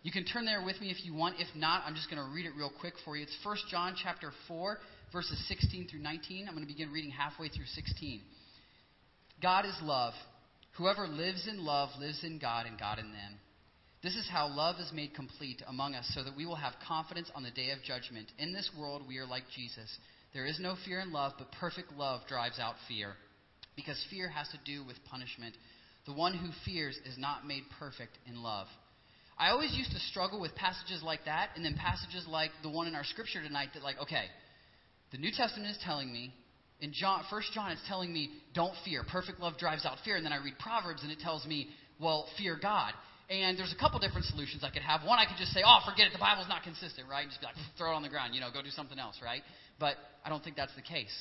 [0.02, 1.36] You can turn there with me if you want.
[1.38, 3.24] If not, I'm just going to read it real quick for you.
[3.24, 4.78] It's 1 John chapter 4,
[5.12, 6.48] verses 16 through 19.
[6.48, 8.20] I'm going to begin reading halfway through 16.
[9.42, 10.14] God is love.
[10.78, 13.34] Whoever lives in love lives in God and God in them.
[14.02, 17.30] This is how love is made complete among us so that we will have confidence
[17.34, 18.28] on the day of judgment.
[18.38, 19.98] In this world, we are like Jesus.
[20.32, 23.14] There is no fear in love, but perfect love drives out fear.
[23.76, 25.54] Because fear has to do with punishment.
[26.06, 28.66] The one who fears is not made perfect in love.
[29.38, 32.86] I always used to struggle with passages like that, and then passages like the one
[32.86, 34.24] in our scripture tonight that, like, okay,
[35.12, 36.32] the New Testament is telling me,
[36.80, 39.02] in John, First John, it's telling me, don't fear.
[39.10, 40.16] Perfect love drives out fear.
[40.16, 41.68] And then I read Proverbs, and it tells me,
[42.00, 42.92] well, fear God.
[43.28, 45.02] And there's a couple different solutions I could have.
[45.02, 47.22] One, I could just say, oh, forget it, the Bible's not consistent, right?
[47.22, 49.16] And just be like, throw it on the ground, you know, go do something else,
[49.24, 49.42] right?
[49.80, 51.12] But I don't think that's the case.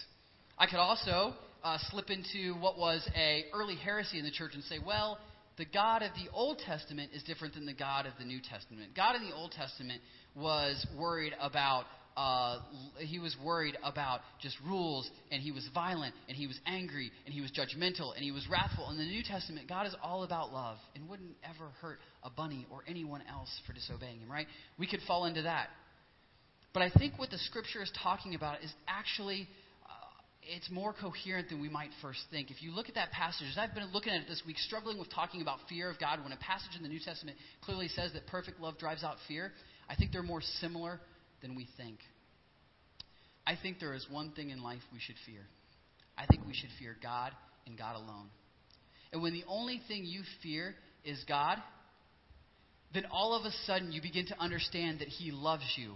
[0.58, 4.64] I could also uh, slip into what was a early heresy in the church and
[4.64, 5.18] say, well,
[5.58, 8.96] the God of the Old Testament is different than the God of the New Testament.
[8.96, 10.02] God in the Old Testament
[10.36, 11.86] was worried about
[12.18, 12.60] uh,
[13.00, 17.34] he was worried about just rules, and he was violent, and he was angry, and
[17.34, 18.90] he was judgmental, and he was wrathful.
[18.90, 22.66] In the New Testament, God is all about love and wouldn't ever hurt a bunny
[22.72, 24.48] or anyone else for disobeying him, right?
[24.80, 25.68] We could fall into that.
[26.74, 29.50] But I think what the scripture is talking about is actually
[30.48, 32.52] it's more coherent than we might first think.
[32.52, 35.00] If you look at that passage, as I've been looking at it this week, struggling
[35.00, 38.14] with talking about fear of God, when a passage in the New Testament clearly says
[38.14, 39.52] that perfect love drives out fear,
[39.90, 41.00] I think they're more similar
[41.42, 41.98] than we think.
[43.48, 45.42] I think there is one thing in life we should fear.
[46.18, 47.32] I think we should fear God
[47.66, 48.28] and God alone.
[49.12, 51.58] And when the only thing you fear is God,
[52.94, 55.94] then all of a sudden you begin to understand that He loves you.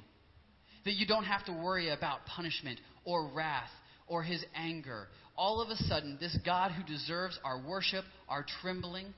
[0.86, 3.70] That you don't have to worry about punishment or wrath
[4.10, 5.08] or his anger.
[5.38, 9.14] All of a sudden, this God who deserves our worship, our trembling,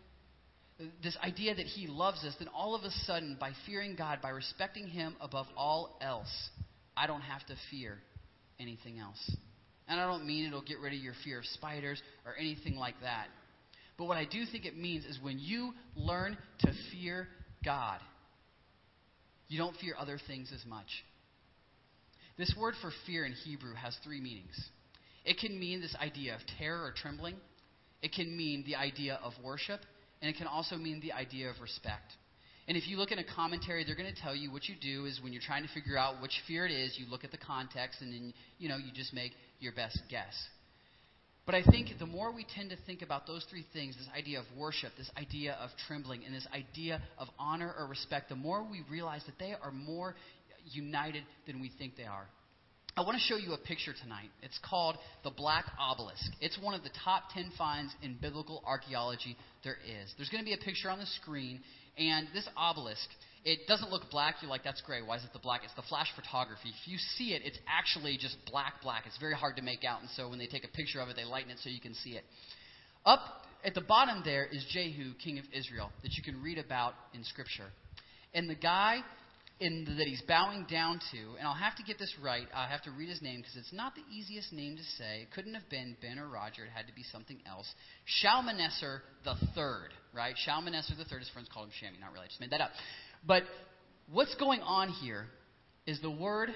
[1.04, 4.30] this idea that he loves us, then all of a sudden, by fearing God, by
[4.30, 6.50] respecting him above all else,
[6.96, 7.98] I don't have to fear
[8.60, 9.36] anything else.
[9.88, 12.96] And I don't mean it'll get rid of your fear of spiders or anything like
[13.02, 13.28] that.
[13.98, 17.28] But what I do think it means is when you learn to fear
[17.64, 18.00] God,
[19.48, 20.88] you don't fear other things as much.
[22.38, 24.58] This word for fear in Hebrew has three meanings.
[25.26, 27.36] It can mean this idea of terror or trembling.
[28.02, 29.82] It can mean the idea of worship.
[30.22, 32.14] And it can also mean the idea of respect.
[32.68, 35.06] And if you look in a commentary, they're going to tell you what you do
[35.06, 37.38] is when you're trying to figure out which fear it is, you look at the
[37.38, 40.36] context and then, you know, you just make your best guess.
[41.46, 44.40] But I think the more we tend to think about those three things, this idea
[44.40, 48.64] of worship, this idea of trembling, and this idea of honor or respect, the more
[48.64, 50.16] we realize that they are more
[50.72, 52.28] united than we think they are.
[52.98, 54.30] I want to show you a picture tonight.
[54.44, 56.30] It's called the Black Obelisk.
[56.42, 60.14] It's one of the top 10 finds in biblical archaeology there is.
[60.18, 61.62] There's going to be a picture on the screen,
[61.98, 63.08] and this obelisk,
[63.46, 64.36] it doesn't look black.
[64.42, 65.02] You're like, that's gray.
[65.02, 65.62] Why is it the black?
[65.64, 66.70] It's the flash photography.
[66.70, 69.04] If you see it, it's actually just black, black.
[69.08, 71.16] It's very hard to make out, and so when they take a picture of it,
[71.16, 72.26] they lighten it so you can see it.
[73.06, 73.22] Up
[73.64, 77.24] at the bottom there is Jehu, king of Israel, that you can read about in
[77.24, 77.68] Scripture.
[78.34, 79.00] And the guy
[79.62, 82.48] in, that he's bowing down to, and I'll have to get this right.
[82.54, 85.22] I have to read his name because it's not the easiest name to say.
[85.22, 86.66] It couldn't have been Ben or Roger.
[86.66, 87.72] It had to be something else.
[88.06, 90.36] Shalmaneser the third, right?
[90.36, 91.20] Shalmaneser the third.
[91.20, 92.02] His friends called him Shammy.
[92.02, 92.26] Not really.
[92.26, 92.72] I just made that up.
[93.26, 93.44] But
[94.12, 95.28] what's going on here
[95.86, 96.50] is the word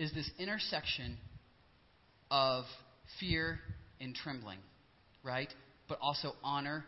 [0.00, 1.18] is this intersection
[2.32, 2.64] of
[3.20, 3.60] fear
[4.00, 4.58] and trembling,
[5.22, 5.52] right?
[5.88, 6.84] But also honor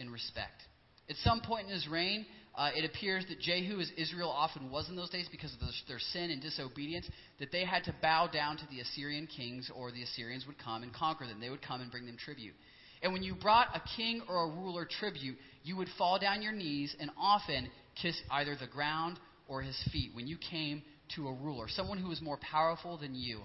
[0.00, 0.60] and respect.
[1.08, 4.88] At some point in his reign, uh, it appears that Jehu, as Israel often was
[4.88, 7.08] in those days because of their sin and disobedience,
[7.40, 10.82] that they had to bow down to the Assyrian kings, or the Assyrians would come
[10.84, 11.40] and conquer them.
[11.40, 12.54] They would come and bring them tribute.
[13.02, 16.52] And when you brought a king or a ruler tribute, you would fall down your
[16.52, 17.68] knees and often
[18.00, 19.18] kiss either the ground
[19.48, 20.82] or his feet when you came
[21.16, 23.40] to a ruler, someone who was more powerful than you.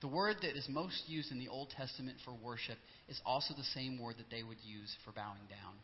[0.00, 2.76] The word that is most used in the Old Testament for worship
[3.08, 5.74] is also the same word that they would use for bowing down.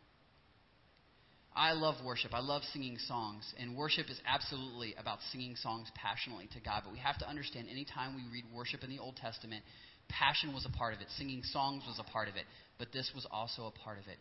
[1.59, 2.34] I love worship.
[2.34, 3.42] I love singing songs.
[3.59, 6.82] And worship is absolutely about singing songs passionately to God.
[6.84, 9.64] But we have to understand anytime we read worship in the Old Testament,
[10.09, 11.09] passion was a part of it.
[11.18, 12.44] Singing songs was a part of it.
[12.78, 14.18] But this was also a part of it.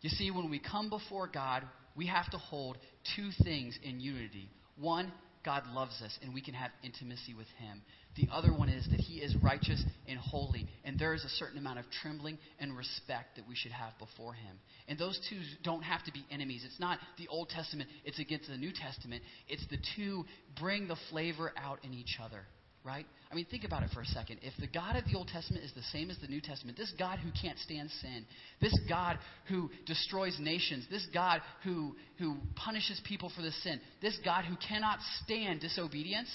[0.00, 1.62] You see, when we come before God,
[1.96, 2.76] we have to hold
[3.14, 4.48] two things in unity.
[4.76, 5.12] One,
[5.44, 7.82] God loves us and we can have intimacy with Him.
[8.16, 11.58] The other one is that He is righteous and holy, and there is a certain
[11.58, 14.58] amount of trembling and respect that we should have before Him.
[14.86, 16.62] And those two don't have to be enemies.
[16.66, 19.22] It's not the Old Testament, it's against the New Testament.
[19.48, 20.24] It's the two
[20.60, 22.44] bring the flavor out in each other
[22.84, 23.06] right?
[23.30, 24.40] I mean, think about it for a second.
[24.42, 26.92] If the God of the Old Testament is the same as the New Testament, this
[26.98, 28.26] God who can't stand sin,
[28.60, 34.18] this God who destroys nations, this God who, who punishes people for the sin, this
[34.24, 36.28] God who cannot stand disobedience,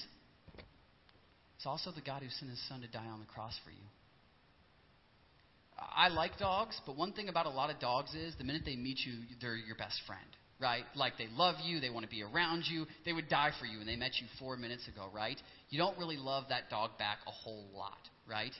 [1.57, 3.85] it's also the God who sent his son to die on the cross for you.
[5.77, 8.75] I like dogs, but one thing about a lot of dogs is the minute they
[8.75, 10.25] meet you, they're your best friend
[10.59, 10.83] right?
[10.95, 13.79] Like they love you, they want to be around you, they would die for you,
[13.79, 15.39] and they met you four minutes ago, right?
[15.69, 17.97] You don't really love that dog back a whole lot,
[18.27, 18.53] right?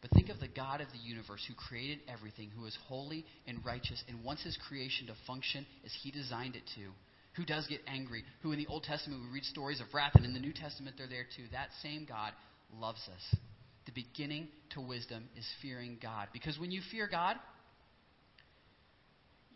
[0.00, 3.64] But think of the God of the universe who created everything, who is holy and
[3.64, 6.90] righteous, and wants his creation to function as he designed it to.
[7.36, 10.24] Who does get angry, who in the Old Testament we read stories of wrath, and
[10.24, 11.44] in the New Testament they're there too.
[11.52, 12.32] That same God
[12.78, 13.40] loves us.
[13.86, 16.28] The beginning to wisdom is fearing God.
[16.32, 17.36] Because when you fear God,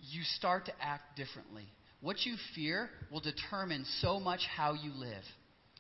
[0.01, 1.67] you start to act differently.
[2.01, 5.23] What you fear will determine so much how you live.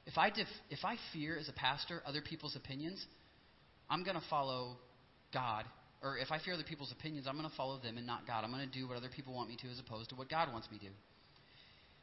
[0.07, 3.05] If I, def- if I fear as a pastor other people's opinions,
[3.91, 4.77] I'm going to follow
[5.33, 5.65] God.
[6.03, 8.45] Or if I fear other people's opinions, I'm going to follow them and not God.
[8.45, 10.53] I'm going to do what other people want me to as opposed to what God
[10.53, 10.87] wants me to.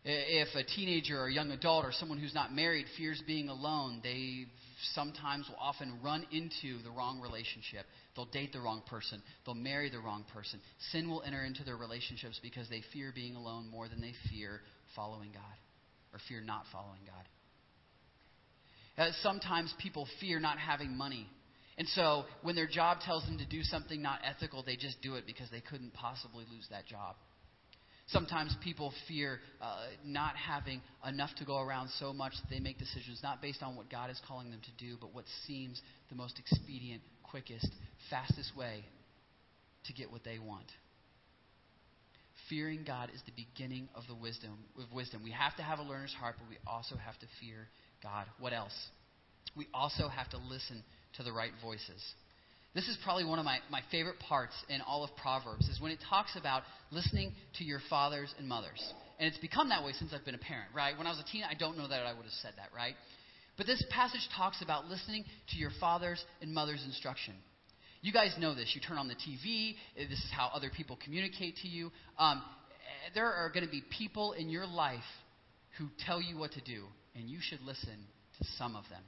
[0.08, 4.02] If a teenager or a young adult or someone who's not married fears being alone,
[4.04, 4.46] they
[4.94, 7.88] sometimes will often run into the wrong relationship.
[8.16, 9.24] They'll date the wrong person.
[9.46, 10.60] They'll marry the wrong person.
[10.92, 14.62] Sin will enter into their relationships because they fear being alone more than they fear
[14.96, 15.42] following God
[16.14, 17.26] or fear not following God.
[18.98, 21.28] Uh, sometimes people fear not having money.
[21.80, 25.16] And so when their job tells them to do something not ethical, they just do
[25.16, 27.16] it because they couldn't possibly lose that job.
[28.08, 32.78] Sometimes people fear uh, not having enough to go around so much that they make
[32.78, 36.16] decisions not based on what God is calling them to do, but what seems the
[36.16, 37.68] most expedient, quickest,
[38.12, 38.86] fastest way
[39.86, 40.72] to get what they want.
[42.48, 45.22] Fearing God is the beginning of the wisdom of wisdom.
[45.24, 47.68] We have to have a learner's heart, but we also have to fear
[48.04, 48.28] God.
[48.40, 48.74] What else?
[49.56, 50.84] We also have to listen
[51.18, 52.04] to the right voices.
[52.76, 55.94] This is probably one of my, my favorite parts in all of Proverbs, is when
[55.94, 58.84] it talks about listening to your fathers and mothers.
[59.18, 60.96] And it's become that way since I've been a parent, right?
[60.98, 62.96] When I was a teen, I don't know that I would have said that, right?
[63.58, 67.36] But this passage talks about listening to your father's and mother's instruction.
[68.02, 68.74] You guys know this.
[68.76, 71.92] You turn on the TV, this is how other people communicate to you.
[72.20, 72.44] Um,
[73.14, 75.00] there are going to be people in your life
[75.78, 76.84] who tell you what to do,
[77.16, 77.96] and you should listen
[78.38, 79.02] to some of them.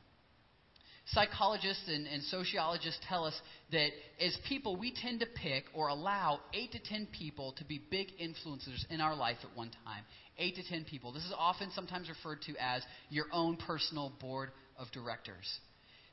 [1.13, 3.33] Psychologists and, and, sociologists tell us
[3.71, 7.81] that as people, we tend to pick or allow 8 to 10 people to be
[7.89, 10.03] big influencers in our life at one time.
[10.37, 11.13] 8 to 10 people.
[11.13, 15.59] This is often sometimes referred to as your own personal board of directors.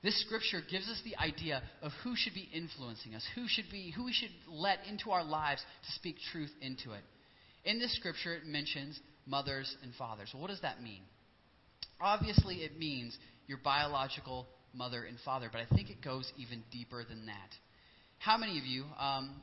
[0.05, 3.91] This scripture gives us the idea of who should be influencing us, who should be
[3.91, 7.03] who we should let into our lives to speak truth into it.
[7.65, 10.31] In this scripture it mentions mothers and fathers.
[10.33, 11.01] Well, what does that mean?
[12.01, 13.17] Obviously it means
[13.47, 17.51] your biological mother and father, but I think it goes even deeper than that.
[18.19, 19.43] How many of you, um,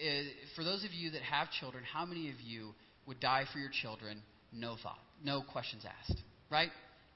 [0.00, 0.24] eh,
[0.56, 2.74] for those of you that have children, how many of you
[3.06, 4.22] would die for your children,
[4.52, 6.20] no thought, no questions asked,
[6.50, 6.70] right?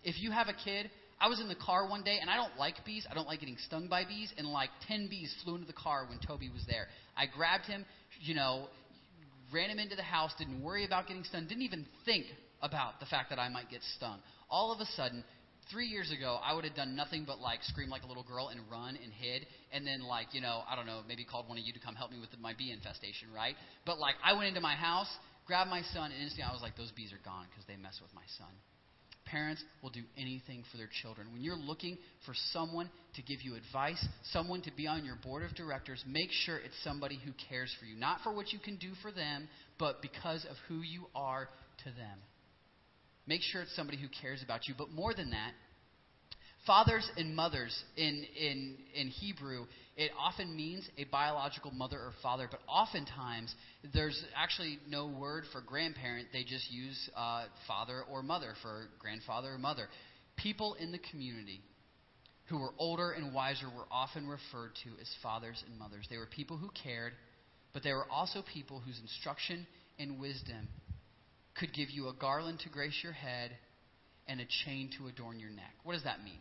[0.05, 2.57] If you have a kid, I was in the car one day, and I don't
[2.57, 3.07] like bees.
[3.11, 6.07] I don't like getting stung by bees, and like 10 bees flew into the car
[6.09, 6.87] when Toby was there.
[7.17, 7.85] I grabbed him,
[8.21, 8.69] you know,
[9.53, 12.27] ran him into the house, didn't worry about getting stung, didn't even think
[12.63, 14.21] about the fact that I might get stung.
[14.49, 15.25] All of a sudden,
[15.71, 18.49] three years ago, I would have done nothing but like scream like a little girl
[18.49, 21.59] and run and hid, and then like you know I don't know maybe called one
[21.59, 23.55] of you to come help me with my bee infestation, right?
[23.87, 25.09] But like I went into my house,
[25.47, 27.99] grabbed my son, and instantly I was like, those bees are gone because they mess
[28.03, 28.53] with my son.
[29.27, 31.27] Parents will do anything for their children.
[31.33, 34.03] When you're looking for someone to give you advice,
[34.33, 37.85] someone to be on your board of directors, make sure it's somebody who cares for
[37.85, 37.95] you.
[37.95, 39.49] Not for what you can do for them,
[39.79, 41.47] but because of who you are
[41.85, 42.19] to them.
[43.29, 44.75] Make sure it's somebody who cares about you.
[44.77, 45.53] But more than that,
[46.67, 49.67] fathers and mothers in, in, in Hebrew,
[49.99, 53.55] it often means a biological mother or father, but oftentimes
[53.93, 56.29] there's actually no word for grandparent.
[56.33, 59.89] They just use uh, father or mother for grandfather or mother.
[60.37, 61.61] People in the community
[62.47, 66.07] who were older and wiser were often referred to as fathers and mothers.
[66.09, 67.13] They were people who cared,
[67.75, 69.67] but they were also people whose instruction
[69.99, 70.69] and wisdom
[71.59, 73.51] could give you a garland to grace your head
[74.27, 75.75] and a chain to adorn your neck.
[75.85, 76.41] What does that mean?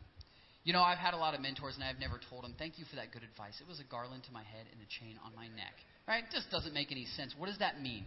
[0.63, 2.85] You know, I've had a lot of mentors and I've never told them, thank you
[2.89, 3.61] for that good advice.
[3.61, 5.73] It was a garland to my head and a chain on my neck.
[6.07, 6.23] Right?
[6.23, 7.33] It just doesn't make any sense.
[7.37, 8.05] What does that mean?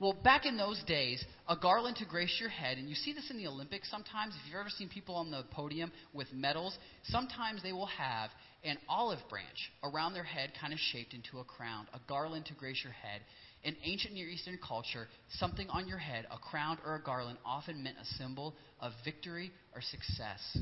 [0.00, 3.30] Well, back in those days, a garland to grace your head, and you see this
[3.30, 4.34] in the Olympics sometimes.
[4.34, 8.30] If you've ever seen people on the podium with medals, sometimes they will have
[8.64, 12.54] an olive branch around their head, kind of shaped into a crown, a garland to
[12.54, 13.20] grace your head.
[13.64, 15.08] In ancient Near Eastern culture,
[15.38, 19.50] something on your head, a crown or a garland, often meant a symbol of victory
[19.74, 20.58] or success.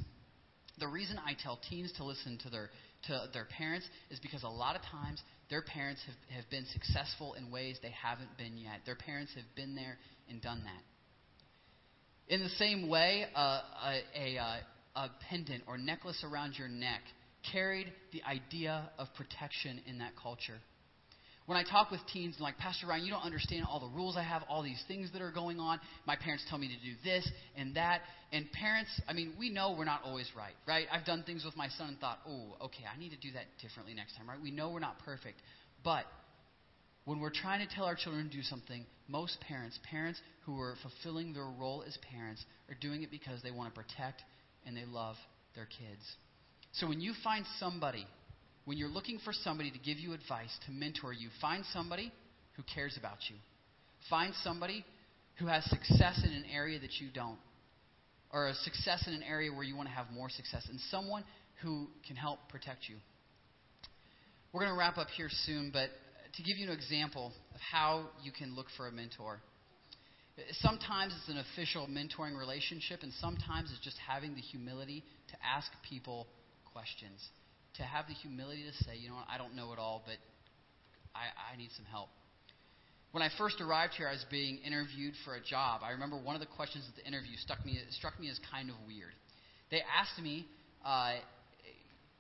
[0.78, 2.70] The reason I tell teens to listen to their
[3.06, 7.34] to their parents is because a lot of times their parents have, have been successful
[7.34, 8.80] in ways they haven't been yet.
[8.86, 9.98] Their parents have been there
[10.30, 12.32] and done that.
[12.32, 14.56] In the same way, uh, a, a, uh,
[14.94, 17.02] a pendant or necklace around your neck
[17.52, 20.60] carried the idea of protection in that culture.
[21.52, 24.22] When I talk with teens, like, Pastor Ryan, you don't understand all the rules I
[24.22, 25.80] have, all these things that are going on.
[26.06, 28.00] My parents tell me to do this and that.
[28.32, 30.86] And parents, I mean, we know we're not always right, right?
[30.90, 33.44] I've done things with my son and thought, oh, okay, I need to do that
[33.60, 34.38] differently next time, right?
[34.42, 35.42] We know we're not perfect.
[35.84, 36.06] But
[37.04, 40.76] when we're trying to tell our children to do something, most parents, parents who are
[40.80, 44.22] fulfilling their role as parents, are doing it because they want to protect
[44.64, 45.16] and they love
[45.54, 46.00] their kids.
[46.72, 48.06] So when you find somebody
[48.64, 52.12] when you're looking for somebody to give you advice, to mentor you, find somebody
[52.56, 53.36] who cares about you.
[54.08, 54.84] Find somebody
[55.38, 57.38] who has success in an area that you don't,
[58.32, 61.24] or a success in an area where you want to have more success, and someone
[61.62, 62.96] who can help protect you.
[64.52, 65.88] We're going to wrap up here soon, but
[66.36, 69.40] to give you an example of how you can look for a mentor.
[70.60, 75.70] Sometimes it's an official mentoring relationship, and sometimes it's just having the humility to ask
[75.88, 76.26] people
[76.72, 77.20] questions
[77.76, 80.16] to have the humility to say, you know what, I don't know it all, but
[81.14, 82.08] I, I need some help.
[83.12, 85.82] When I first arrived here, I was being interviewed for a job.
[85.84, 88.70] I remember one of the questions at the interview struck me, struck me as kind
[88.70, 89.12] of weird.
[89.70, 90.46] They asked me,
[90.84, 91.20] uh,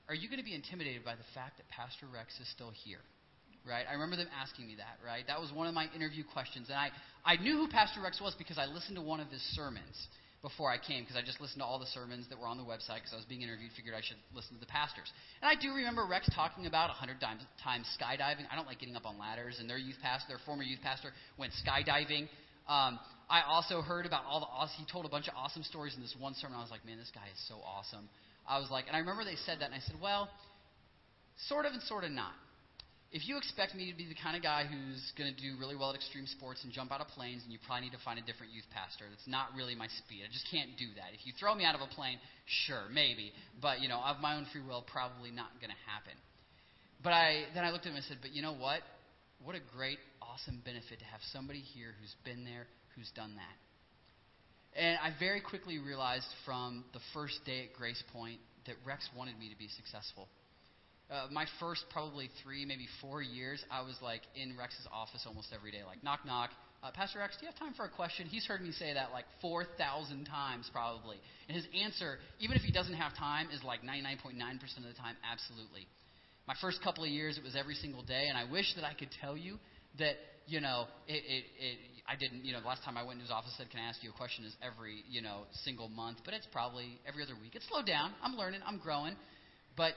[0.08, 3.00] Are you going to be intimidated by the fact that Pastor Rex is still here?
[3.64, 3.86] Right?
[3.88, 5.24] I remember them asking me that, right?
[5.28, 6.68] That was one of my interview questions.
[6.68, 6.90] And I,
[7.24, 9.96] I knew who Pastor Rex was because I listened to one of his sermons
[10.42, 12.66] before I came because I just listened to all the sermons that were on the
[12.66, 13.70] website because I was being interviewed.
[13.78, 15.06] Figured I should listen to the pastors.
[15.40, 18.50] And I do remember Rex talking about a hundred times, times skydiving.
[18.50, 21.14] I don't like getting up on ladders, and their youth pastor, their former youth pastor,
[21.38, 22.26] went skydiving.
[22.66, 22.98] Um,
[23.30, 24.84] I also heard about all the awesome.
[24.84, 26.58] He told a bunch of awesome stories in this one sermon.
[26.58, 28.10] I was like, man, this guy is so awesome.
[28.46, 30.28] I was like, and I remember they said that, and I said, well,
[31.48, 32.34] sort of and sort of not
[33.12, 35.76] if you expect me to be the kind of guy who's going to do really
[35.76, 38.16] well at extreme sports and jump out of planes, and you probably need to find
[38.16, 39.04] a different youth pastor.
[39.04, 40.24] That's not really my speed.
[40.24, 41.12] I just can't do that.
[41.12, 42.16] If you throw me out of a plane,
[42.64, 46.16] sure, maybe, but you know, of my own free will, probably not going to happen.
[47.04, 48.80] But I then I looked at him and said, but you know what?
[49.44, 52.64] What a great, awesome benefit to have somebody here who's been there,
[52.96, 53.56] who's done that.
[54.72, 59.36] And I very quickly realized from the first day at Grace Point that Rex wanted
[59.36, 60.32] me to be successful
[61.12, 65.48] uh, my first probably three, maybe four years, I was like in Rex's office almost
[65.54, 66.50] every day, like knock knock.
[66.82, 68.26] Uh, Pastor Rex, do you have time for a question?
[68.26, 71.16] He's heard me say that like 4,000 times probably.
[71.48, 75.14] And his answer, even if he doesn't have time, is like 99.9% of the time,
[75.22, 75.86] absolutely.
[76.48, 78.94] My first couple of years, it was every single day, and I wish that I
[78.94, 79.58] could tell you
[79.98, 80.16] that,
[80.48, 83.30] you know, it, it, it, I didn't, you know, the last time I went into
[83.30, 84.44] his office said, Can I ask you a question?
[84.44, 87.54] is every, you know, single month, but it's probably every other week.
[87.54, 88.10] It's slowed down.
[88.24, 89.14] I'm learning, I'm growing.
[89.76, 89.92] But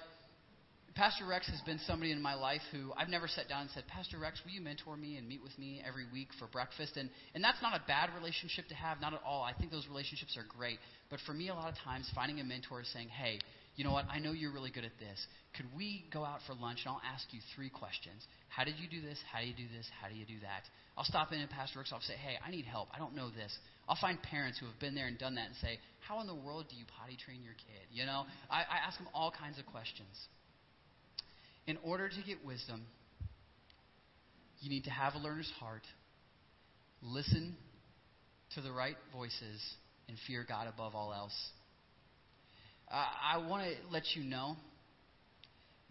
[0.95, 3.83] Pastor Rex has been somebody in my life who I've never sat down and said,
[3.85, 6.95] Pastor Rex, will you mentor me and meet with me every week for breakfast?
[6.95, 9.43] And, and that's not a bad relationship to have, not at all.
[9.43, 10.79] I think those relationships are great.
[11.09, 13.39] But for me, a lot of times, finding a mentor is saying, hey,
[13.75, 14.05] you know what?
[14.09, 15.19] I know you're really good at this.
[15.57, 18.23] Could we go out for lunch and I'll ask you three questions?
[18.47, 19.19] How did you do this?
[19.27, 19.91] How do you do this?
[19.99, 20.63] How do you do that?
[20.95, 22.87] I'll stop in at Pastor Rick's office and say, hey, I need help.
[22.95, 23.51] I don't know this.
[23.89, 25.75] I'll find parents who have been there and done that and say,
[26.07, 27.83] how in the world do you potty train your kid?
[27.91, 30.15] You know, I, I ask them all kinds of questions.
[31.67, 32.85] In order to get wisdom,
[34.59, 35.83] you need to have a learner's heart,
[37.01, 37.55] listen
[38.53, 39.61] to the right voices,
[40.07, 41.35] and fear God above all else.
[42.91, 44.55] Uh, I want to let you know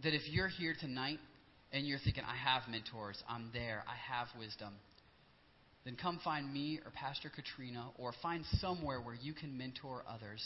[0.03, 1.19] that if you're here tonight
[1.73, 4.75] and you're thinking, I have mentors, I'm there, I have wisdom,
[5.85, 10.41] then come find me or Pastor Katrina or find somewhere where you can mentor others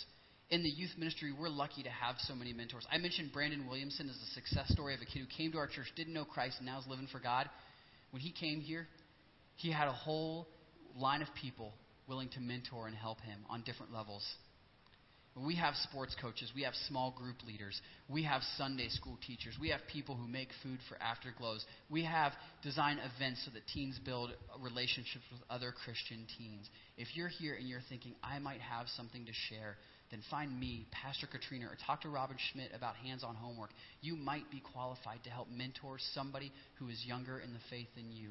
[0.50, 2.86] in the youth ministry, we're lucky to have so many mentors.
[2.90, 5.66] I mentioned Brandon Williamson as a success story of a kid who came to our
[5.66, 7.48] church, didn't know Christ, and now is living for God.
[8.10, 8.86] When he came here,
[9.56, 10.48] he had a whole
[10.96, 11.74] line of people
[12.06, 14.24] willing to mentor and help him on different levels.
[15.36, 16.50] We have sports coaches.
[16.54, 17.80] We have small group leaders.
[18.08, 19.56] We have Sunday school teachers.
[19.60, 21.64] We have people who make food for afterglows.
[21.88, 22.32] We have
[22.62, 26.68] design events so that teens build relationships with other Christian teens.
[26.96, 29.76] If you're here and you're thinking, I might have something to share,
[30.10, 33.70] then find me, Pastor Katrina, or talk to Robin Schmidt about hands on homework.
[34.00, 38.10] You might be qualified to help mentor somebody who is younger in the faith than
[38.10, 38.30] you.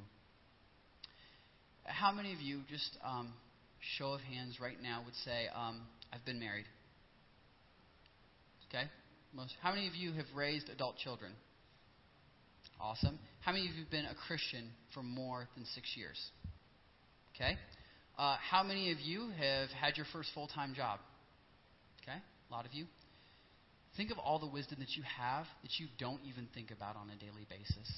[1.86, 3.32] How many of you, just um,
[3.98, 6.66] show of hands right now, would say, um, I've been married?
[8.70, 8.86] Okay?
[9.34, 9.54] Most.
[9.62, 11.32] How many of you have raised adult children?
[12.82, 13.20] Awesome.
[13.42, 16.20] How many of you have been a Christian for more than six years?
[17.36, 17.58] Okay.
[18.18, 21.00] Uh, how many of you have had your first full time job?
[22.08, 22.18] Okay.
[22.18, 22.86] A lot of you.
[23.98, 27.10] Think of all the wisdom that you have that you don't even think about on
[27.10, 27.90] a daily basis.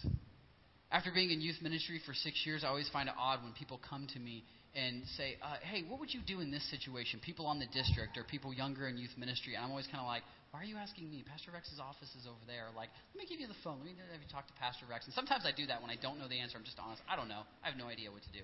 [0.89, 3.77] After being in youth ministry for six years, I always find it odd when people
[3.77, 4.43] come to me
[4.73, 8.17] and say, uh, "Hey, what would you do in this situation?" People on the district
[8.17, 10.77] or people younger in youth ministry, and I'm always kind of like, "Why are you
[10.77, 11.21] asking me?
[11.21, 12.69] Pastor Rex's office is over there.
[12.75, 13.77] Like, let me give you the phone.
[13.77, 15.95] Let me have you talk to Pastor Rex." And sometimes I do that when I
[15.95, 16.57] don't know the answer.
[16.57, 17.03] I'm just honest.
[17.07, 17.45] I don't know.
[17.61, 18.41] I have no idea what to do.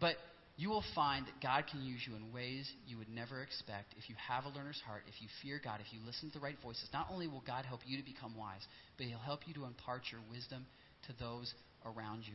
[0.00, 0.16] But
[0.58, 4.10] you will find that God can use you in ways you would never expect if
[4.10, 6.56] you have a learner's heart, if you fear God, if you listen to the right
[6.60, 6.88] voices.
[6.92, 10.02] Not only will God help you to become wise, but He'll help you to impart
[10.10, 10.66] your wisdom
[11.06, 11.54] to those
[11.86, 12.34] around you.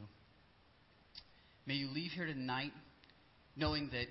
[1.68, 2.72] May you leave here tonight
[3.58, 4.08] knowing that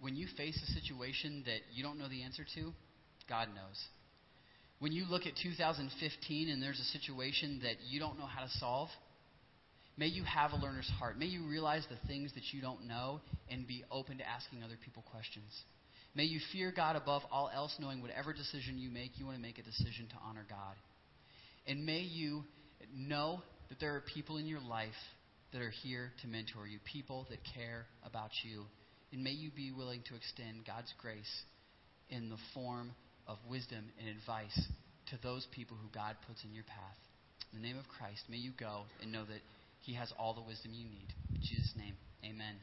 [0.00, 2.72] when you face a situation that you don't know the answer to,
[3.28, 3.84] God knows.
[4.78, 8.50] When you look at 2015 and there's a situation that you don't know how to
[8.58, 8.88] solve,
[9.98, 11.18] may you have a learner's heart.
[11.18, 13.20] May you realize the things that you don't know
[13.50, 15.52] and be open to asking other people questions.
[16.14, 19.42] May you fear God above all else, knowing whatever decision you make, you want to
[19.42, 20.74] make a decision to honor God.
[21.66, 22.44] And may you
[22.96, 24.88] know that there are people in your life
[25.52, 28.64] that are here to mentor you, people that care about you.
[29.12, 31.42] And may you be willing to extend God's grace
[32.10, 32.92] in the form
[33.26, 34.58] of wisdom and advice
[35.10, 36.96] to those people who God puts in your path.
[37.52, 39.40] In the name of Christ, may you go and know that
[39.80, 41.08] He has all the wisdom you need.
[41.34, 42.56] In Jesus' name, amen.